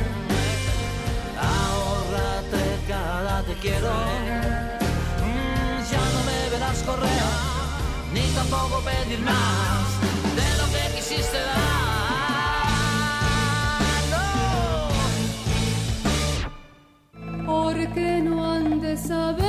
Te 3.54 3.60
quiero. 3.60 3.92
Mm, 5.22 5.78
ya 5.90 6.02
no 6.12 6.20
me 6.24 6.50
verás 6.50 6.82
correr, 6.82 7.22
ni 8.12 8.20
tampoco 8.34 8.82
pedir 8.82 9.20
más 9.20 10.00
de 10.38 10.48
lo 10.58 10.66
que 10.72 10.82
quisiste 10.96 11.38
dar. 11.38 11.84
Porque 17.46 18.20
no 18.22 18.52
han 18.52 18.80
de 18.80 18.96
saber. 18.96 19.44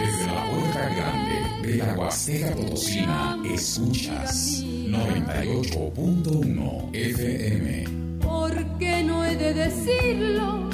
Desde 0.00 0.26
la 0.26 0.50
puerta 0.50 0.88
grande 0.88 1.36
de 1.62 1.76
la 1.78 1.94
Huasteca 1.94 2.50
Potosina 2.54 3.38
escuchas 3.44 4.62
98.1 4.62 6.94
FM. 6.94 7.84
Porque 8.20 9.04
no 9.04 9.24
he 9.24 9.36
de 9.36 9.54
decirlo 9.54 10.73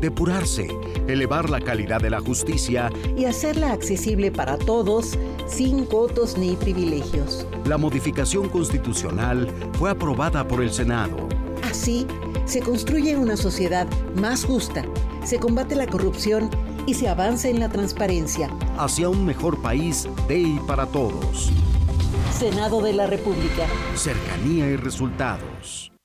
depurarse, 0.00 0.68
elevar 1.06 1.50
la 1.50 1.60
calidad 1.60 2.00
de 2.00 2.10
la 2.10 2.20
justicia 2.20 2.90
y 3.16 3.26
hacerla 3.26 3.72
accesible 3.72 4.30
para 4.30 4.58
todos 4.58 5.18
sin 5.46 5.84
cotos 5.84 6.36
ni 6.38 6.56
privilegios. 6.56 7.46
La 7.66 7.78
modificación 7.78 8.48
constitucional 8.48 9.48
fue 9.78 9.90
aprobada 9.90 10.46
por 10.46 10.62
el 10.62 10.72
Senado. 10.72 11.16
Así, 11.62 12.06
se 12.46 12.60
construye 12.60 13.16
una 13.16 13.36
sociedad 13.36 13.86
más 14.16 14.44
justa, 14.44 14.84
se 15.24 15.38
combate 15.38 15.76
la 15.76 15.86
corrupción 15.86 16.50
y 16.86 16.94
se 16.94 17.08
avanza 17.08 17.48
en 17.48 17.60
la 17.60 17.68
transparencia. 17.68 18.50
Hacia 18.78 19.08
un 19.08 19.24
mejor 19.24 19.60
país 19.60 20.08
de 20.26 20.38
y 20.38 20.60
para 20.66 20.86
todos. 20.86 21.50
Senado 22.36 22.80
de 22.80 22.94
la 22.94 23.06
República. 23.06 23.66
Cercanía 23.94 24.66
y 24.68 24.76
resultados. 24.76 25.89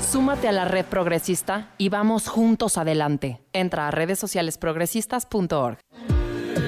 súmate 0.00 0.48
a 0.48 0.52
la 0.52 0.64
red 0.64 0.84
progresista 0.84 1.70
y 1.78 1.88
vamos 1.88 2.28
juntos 2.28 2.78
adelante. 2.78 3.40
Entra 3.52 3.88
a 3.88 3.90
redes 3.90 4.18
sociales 4.18 4.58
progresistas.org. 4.58 5.78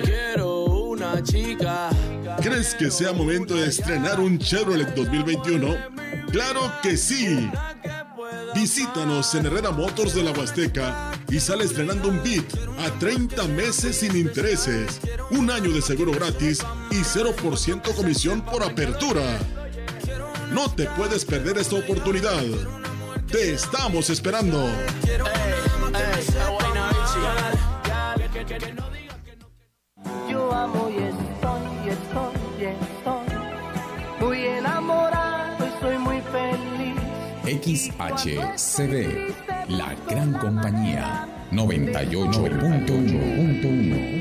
Quiero 0.05 0.65
una 0.65 1.23
chica. 1.23 1.91
¿Crees 2.41 2.75
que 2.75 2.91
sea 2.91 3.13
momento 3.13 3.55
de 3.55 3.69
estrenar 3.69 4.21
un 4.21 4.39
Chevrolet 4.39 4.95
2021? 4.95 5.75
¡Claro 6.31 6.61
que 6.83 6.97
sí! 6.97 7.51
Visítanos 8.55 9.35
en 9.35 9.47
Herrera 9.47 9.71
Motors 9.71 10.15
de 10.15 10.23
la 10.23 10.33
Huasteca 10.33 11.13
y 11.29 11.41
sale 11.41 11.65
estrenando 11.65 12.09
un 12.09 12.23
Beat 12.23 12.45
a 12.79 12.99
30 12.99 13.45
meses 13.49 13.97
sin 13.97 14.17
intereses, 14.17 15.01
un 15.31 15.51
año 15.51 15.71
de 15.71 15.83
seguro 15.83 16.13
gratis 16.13 16.65
y 16.91 16.97
0% 16.97 17.95
comisión 17.95 18.41
por 18.41 18.63
apertura. 18.63 19.39
No 20.53 20.71
te 20.71 20.87
puedes 20.87 21.25
perder 21.25 21.59
esta 21.59 21.77
oportunidad. 21.77 22.43
Te 23.31 23.53
estamos 23.53 24.11
esperando. 24.11 24.69
Yo 30.31 30.53
amo 30.53 30.91
y 30.91 30.97
estoy, 30.97 31.63
y 31.85 31.89
estoy, 31.91 32.35
y 32.59 32.65
estoy 32.65 33.27
muy 34.21 34.47
enamorado 34.47 35.67
y 35.67 35.71
soy 35.81 35.99
muy 35.99 36.21
feliz. 36.33 36.97
XHCD, 37.45 39.35
la 39.69 39.95
gran 40.09 40.33
compañía, 40.33 41.29
98.1.1. 41.53 44.18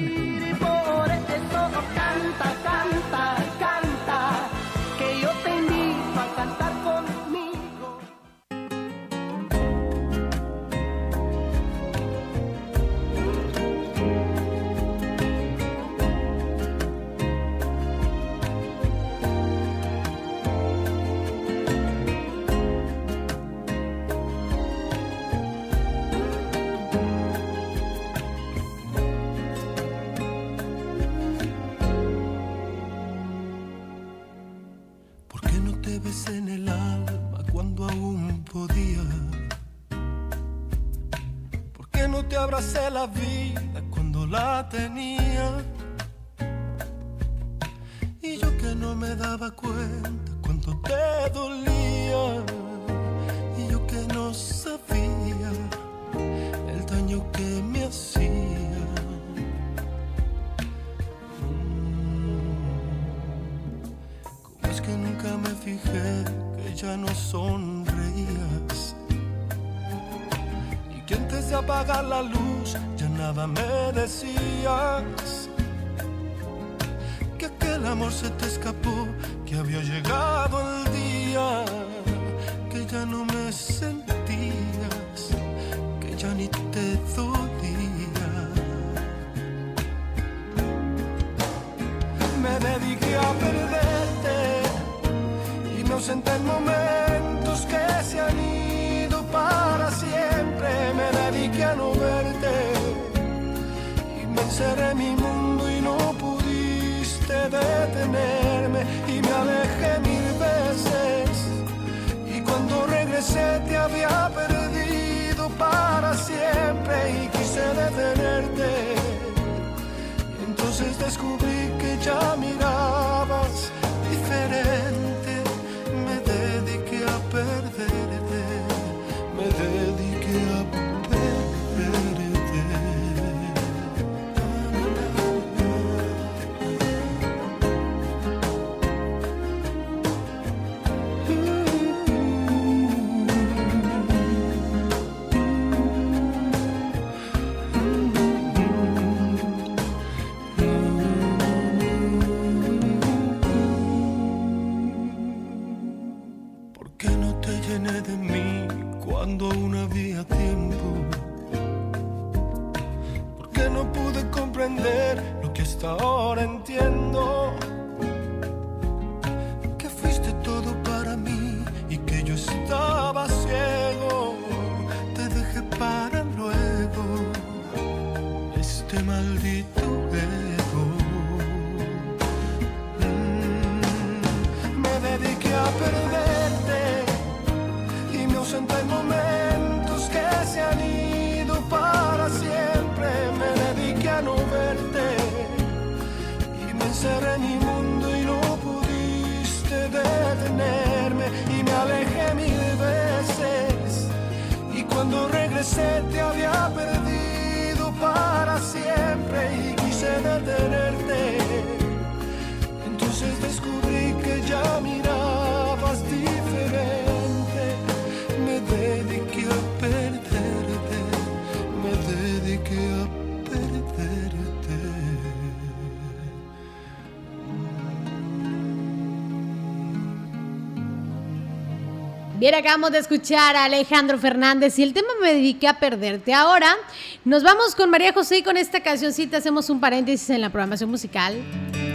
Acabamos 232.55 232.91
de 232.91 232.99
escuchar 232.99 233.55
a 233.55 233.65
Alejandro 233.65 234.17
Fernández 234.17 234.79
y 234.79 234.83
el 234.83 234.93
tema 234.93 235.09
me 235.21 235.33
dediqué 235.33 235.67
a 235.67 235.79
perderte. 235.79 236.33
Ahora 236.33 236.75
nos 237.23 237.43
vamos 237.43 237.75
con 237.75 237.89
María 237.89 238.13
José 238.13 238.37
y 238.37 238.43
con 238.43 238.57
esta 238.57 238.79
cancioncita 238.81 239.37
hacemos 239.37 239.69
un 239.69 239.79
paréntesis 239.79 240.29
en 240.31 240.41
la 240.41 240.49
programación 240.49 240.89
musical. 240.89 241.35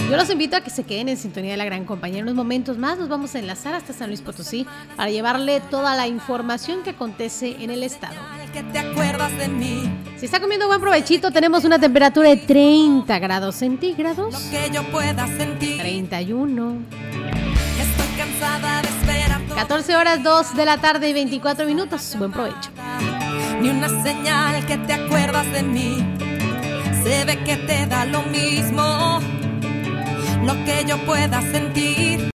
Yo 0.08 0.16
los 0.16 0.30
invito 0.30 0.56
a 0.56 0.60
que 0.60 0.70
se 0.70 0.84
queden 0.84 1.08
en 1.08 1.16
sintonía 1.16 1.52
de 1.52 1.56
la 1.56 1.64
gran 1.64 1.84
compañía. 1.84 2.18
En 2.18 2.24
unos 2.24 2.34
momentos 2.36 2.78
más 2.78 2.98
nos 2.98 3.08
vamos 3.08 3.34
a 3.34 3.38
enlazar 3.38 3.74
hasta 3.74 3.92
San 3.92 4.08
Luis 4.08 4.20
Potosí 4.20 4.66
para 4.94 5.10
llevarle 5.10 5.60
toda 5.70 5.96
la 5.96 6.06
información 6.06 6.82
que 6.82 6.90
acontece 6.90 7.56
en 7.58 7.70
el 7.70 7.82
estado. 7.82 8.14
Si 10.18 10.26
está 10.26 10.38
comiendo 10.38 10.68
buen 10.68 10.80
provechito, 10.80 11.30
tenemos 11.30 11.64
una 11.64 11.78
temperatura 11.78 12.28
de 12.28 12.36
30 12.36 13.18
grados 13.18 13.56
centígrados. 13.56 14.36
Que 14.50 14.70
yo 14.70 14.84
pueda 14.92 15.26
sentir. 15.26 15.78
31. 15.78 16.76
Estoy 17.80 18.16
cansada 18.16 18.82
de. 18.82 18.91
14 19.54 19.96
horas 19.96 20.22
2 20.22 20.56
de 20.56 20.64
la 20.64 20.78
tarde 20.78 21.08
y 21.08 21.12
24 21.12 21.66
minutos. 21.66 22.14
Buen 22.18 22.32
provecho. 22.32 22.70
Ni 23.60 23.70
una 23.70 23.88
señal 24.02 24.64
que 24.66 24.78
te 24.78 24.92
acuerdas 24.92 25.50
de 25.52 25.62
mí. 25.62 25.98
Se 27.04 27.24
ve 27.24 27.38
que 27.44 27.56
te 27.56 27.86
da 27.86 28.04
lo 28.04 28.22
mismo. 28.22 29.20
Lo 30.44 30.54
que 30.64 30.84
yo 30.86 30.98
pueda 31.04 31.40
sentir. 31.42 32.22